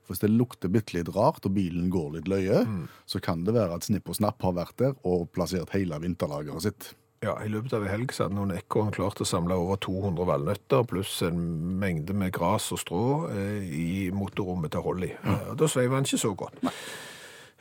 Hvis 0.09 0.21
det 0.23 0.31
lukter 0.33 0.69
bitte 0.73 0.95
litt 0.97 1.09
rart, 1.15 1.45
og 1.47 1.55
bilen 1.55 1.91
går 1.91 2.13
litt 2.17 2.29
løye, 2.29 2.65
Mm. 2.67 2.89
så 3.07 3.21
kan 3.23 3.45
det 3.45 3.55
være 3.55 3.75
at 3.75 3.85
Snipp 3.85 4.09
og 4.09 4.17
Snapp 4.17 4.43
har 4.43 4.53
vært 4.53 4.77
der 4.79 4.95
og 5.05 5.29
plassert 5.33 5.71
hele 5.71 5.99
vinterlageret 6.01 6.63
sitt. 6.63 6.95
Ja, 7.23 7.33
I 7.43 7.49
løpet 7.49 7.73
av 7.73 7.83
en 7.83 7.89
helg 7.89 8.13
så 8.13 8.25
hadde 8.27 8.35
noen 8.37 8.53
ekorn 8.59 8.91
klart 8.93 9.21
å 9.21 9.27
samle 9.27 9.55
over 9.57 9.77
200 9.81 10.27
valnøtter, 10.29 10.85
pluss 10.87 11.23
en 11.23 11.39
mengde 11.81 12.13
med 12.15 12.31
gras 12.33 12.71
og 12.73 12.79
strå 12.79 13.31
eh, 13.31 13.63
i 13.65 14.11
motorrommet 14.13 14.71
til 14.73 14.83
Holly. 14.85 15.13
Eh, 15.25 15.51
og 15.51 15.57
da 15.59 15.67
sveiver 15.67 15.95
han 15.97 16.05
ikke 16.05 16.21
så 16.21 16.35
godt. 16.37 16.61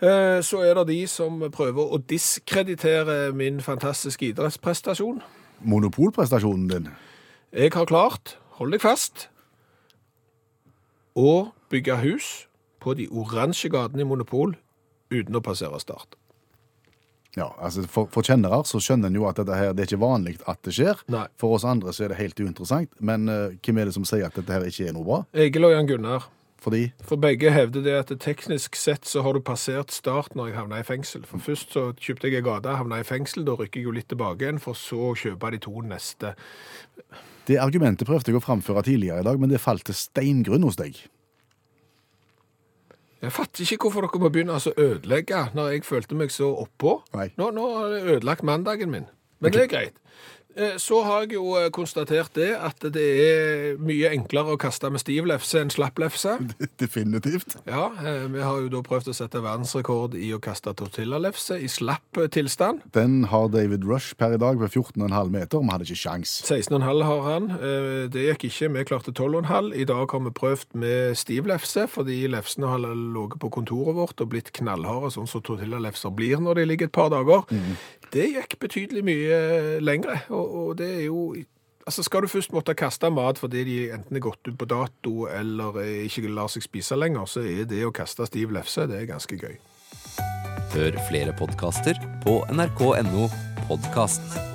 Eh, 0.02 0.42
så 0.44 0.60
er 0.66 0.74
det 0.76 0.88
de 0.92 1.08
som 1.08 1.40
prøver 1.56 1.88
å 1.96 2.02
diskreditere 2.04 3.32
min 3.34 3.62
fantastiske 3.64 4.28
idrettsprestasjon. 4.34 5.22
Monopolprestasjonen 5.64 6.68
din. 6.70 6.90
Jeg 7.56 7.72
har 7.74 7.86
klart, 7.88 8.36
hold 8.60 8.76
deg 8.76 8.84
fast, 8.84 9.30
å 11.16 11.52
bygge 11.72 11.98
hus 12.04 12.30
på 12.84 12.94
de 13.00 13.08
oransje 13.10 13.72
gatene 13.72 14.04
i 14.04 14.08
Monopol 14.08 14.56
uten 15.14 15.38
å 15.38 15.44
passere 15.44 15.80
start. 15.82 16.18
Ja, 17.36 17.50
altså 17.60 17.84
for, 17.92 18.08
for 18.12 18.24
kjennere 18.24 18.62
så 18.68 18.80
skjønner 18.80 19.12
en 19.12 19.18
jo 19.18 19.26
at 19.28 19.40
dette 19.42 19.58
her, 19.60 19.74
det 19.76 19.84
er 19.84 19.90
ikke 19.90 20.06
vanlig 20.06 20.38
at 20.48 20.62
det 20.64 20.72
skjer. 20.78 21.02
Nei. 21.12 21.26
For 21.40 21.58
oss 21.58 21.66
andre 21.68 21.92
så 21.96 22.06
er 22.06 22.14
det 22.14 22.22
helt 22.22 22.40
uinteressant. 22.40 22.94
Men 23.04 23.28
uh, 23.28 23.52
hvem 23.60 23.82
er 23.82 23.90
det 23.90 23.98
som 23.98 24.08
sier 24.08 24.24
at 24.30 24.40
dette 24.40 24.56
her 24.56 24.64
ikke 24.70 24.88
er 24.88 24.96
noe 24.96 25.08
bra? 25.08 25.20
Egil 25.36 25.68
og 25.68 25.76
Jan 25.76 25.90
Gunnar, 25.90 26.30
Fordi 26.64 26.86
for 27.04 27.20
begge 27.22 27.52
hevder 27.52 27.84
det 27.84 27.98
at 28.00 28.14
teknisk 28.24 28.80
sett 28.80 29.06
så 29.06 29.22
har 29.26 29.36
du 29.36 29.44
passert 29.44 29.92
start 29.92 30.34
når 30.36 30.50
jeg 30.50 30.60
havna 30.62 30.80
i 30.80 30.88
fengsel. 30.88 31.28
For 31.28 31.44
først 31.44 31.76
så 31.76 31.90
kjøpte 32.00 32.32
jeg 32.32 32.40
ei 32.40 32.48
gate, 32.48 32.80
havna 32.80 33.04
i 33.04 33.08
fengsel, 33.08 33.44
da 33.46 33.60
rykker 33.60 33.84
jeg 33.84 33.90
jo 33.90 33.98
litt 34.00 34.08
tilbake 34.10 34.48
igjen, 34.48 34.64
for 34.64 34.80
så 34.80 35.12
å 35.12 35.16
kjøpe 35.20 35.52
de 35.52 35.64
to 35.68 35.76
neste. 35.84 36.34
Det 37.48 37.60
argumentet 37.62 38.08
prøvde 38.08 38.32
jeg 38.32 38.40
å 38.40 38.44
framføre 38.44 38.86
tidligere 38.88 39.22
i 39.22 39.28
dag, 39.28 39.40
men 39.42 39.52
det 39.52 39.62
falt 39.64 39.86
til 39.88 39.98
steingrunn 39.98 40.66
hos 40.66 40.80
deg. 40.80 40.98
Jeg 43.26 43.34
fatter 43.34 43.64
ikke 43.64 43.88
hvorfor 43.88 44.06
dere 44.06 44.22
må 44.22 44.30
begynne 44.34 44.58
å 44.58 44.74
ødelegge 44.78 45.48
når 45.58 45.76
jeg 45.76 45.86
følte 45.88 46.18
meg 46.20 46.34
så 46.34 46.52
oppå. 46.62 47.00
Nei. 47.16 47.32
Nå, 47.40 47.50
nå 47.56 47.68
har 47.78 47.94
det 47.94 48.02
ødelagt 48.18 48.46
mandagen 48.46 48.92
min. 48.94 49.08
Men 49.42 49.56
det 49.56 49.64
er 49.66 49.72
greit. 49.72 50.02
Eh, 50.56 50.78
Så 50.78 51.02
har 51.04 51.26
jeg 51.26 51.36
jo 51.36 51.56
eh, 51.60 51.68
konstatert 51.74 52.32
det 52.38 52.54
at 52.56 52.80
det 52.96 53.04
er 53.04 53.80
mye 53.84 54.12
enklere 54.16 54.56
å 54.56 54.60
kaste 54.60 54.88
med 54.92 55.02
stiv 55.04 55.28
lefse 55.28 55.60
enn 55.60 55.72
slapp 55.74 56.00
lefse. 56.00 56.38
Definitivt. 56.82 57.58
Ja, 57.68 57.90
eh, 58.00 58.26
vi 58.32 58.44
har 58.44 58.62
jo 58.64 58.70
da 58.72 58.80
prøvd 58.86 59.12
å 59.12 59.16
sette 59.18 59.42
verdensrekord 59.44 60.16
i 60.16 60.30
å 60.36 60.40
kaste 60.44 60.72
tortillalefse 60.80 61.58
i 61.60 61.68
slapp 61.72 62.22
tilstand. 62.32 62.86
Den 62.96 63.26
har 63.32 63.50
David 63.52 63.84
Rush 63.88 64.16
per 64.20 64.38
i 64.38 64.40
dag 64.40 64.60
ved 64.62 64.72
14,5 64.72 65.34
meter. 65.34 65.60
Vi 65.60 65.74
hadde 65.74 65.88
ikke 65.90 66.00
sjans. 66.06 66.38
16,5 66.48 67.04
har 67.10 67.26
han. 67.28 67.50
Det 68.14 68.24
gikk 68.30 68.48
ikke. 68.50 68.72
Vi 68.78 68.86
klarte 68.88 69.12
12,5. 69.16 69.74
I 69.76 69.88
dag 69.90 70.16
har 70.16 70.24
vi 70.24 70.34
prøvd 70.40 70.80
med 70.86 71.18
stiv 71.20 71.50
lefse, 71.52 71.86
fordi 71.92 72.22
lefsene 72.32 72.72
har 72.72 72.80
ligget 72.86 73.42
på 73.44 73.52
kontoret 73.54 73.98
vårt 73.98 74.24
og 74.24 74.32
blitt 74.32 74.54
knallharde, 74.56 75.12
sånn 75.18 75.28
som 75.30 75.44
tortillalefser 75.46 76.14
blir 76.16 76.40
når 76.44 76.62
de 76.62 76.68
ligger 76.72 76.90
et 76.90 76.96
par 76.96 77.12
dager. 77.14 77.44
Det 78.14 78.28
gikk 78.32 78.58
betydelig 78.62 79.04
mye 79.08 79.38
lengre, 79.84 80.22
og, 80.30 80.45
og 80.46 80.80
det 80.80 80.94
er 81.02 81.06
jo 81.10 81.34
Altså 81.86 82.02
Skal 82.02 82.26
du 82.26 82.28
først 82.28 82.50
måtte 82.50 82.74
kaste 82.74 83.12
mat 83.14 83.38
fordi 83.38 83.62
de 83.68 83.76
enten 83.94 84.18
er 84.18 84.24
gått 84.26 84.48
ut 84.50 84.56
på 84.58 84.66
dato 84.66 85.28
eller 85.30 85.78
ikke 86.08 86.26
lar 86.34 86.50
seg 86.50 86.66
spise 86.66 86.98
lenger, 86.98 87.30
så 87.30 87.44
er 87.46 87.70
det 87.70 87.84
å 87.86 87.94
kaste 87.94 88.26
stiv 88.26 88.56
lefse 88.58 88.88
det 88.90 89.04
er 89.04 89.12
ganske 89.12 89.38
gøy. 89.38 89.54
Hør 90.74 90.98
flere 91.06 91.38
podkaster 91.38 92.02
på 92.26 92.40
nrk.no 92.50 93.30
podkast. 93.70 94.55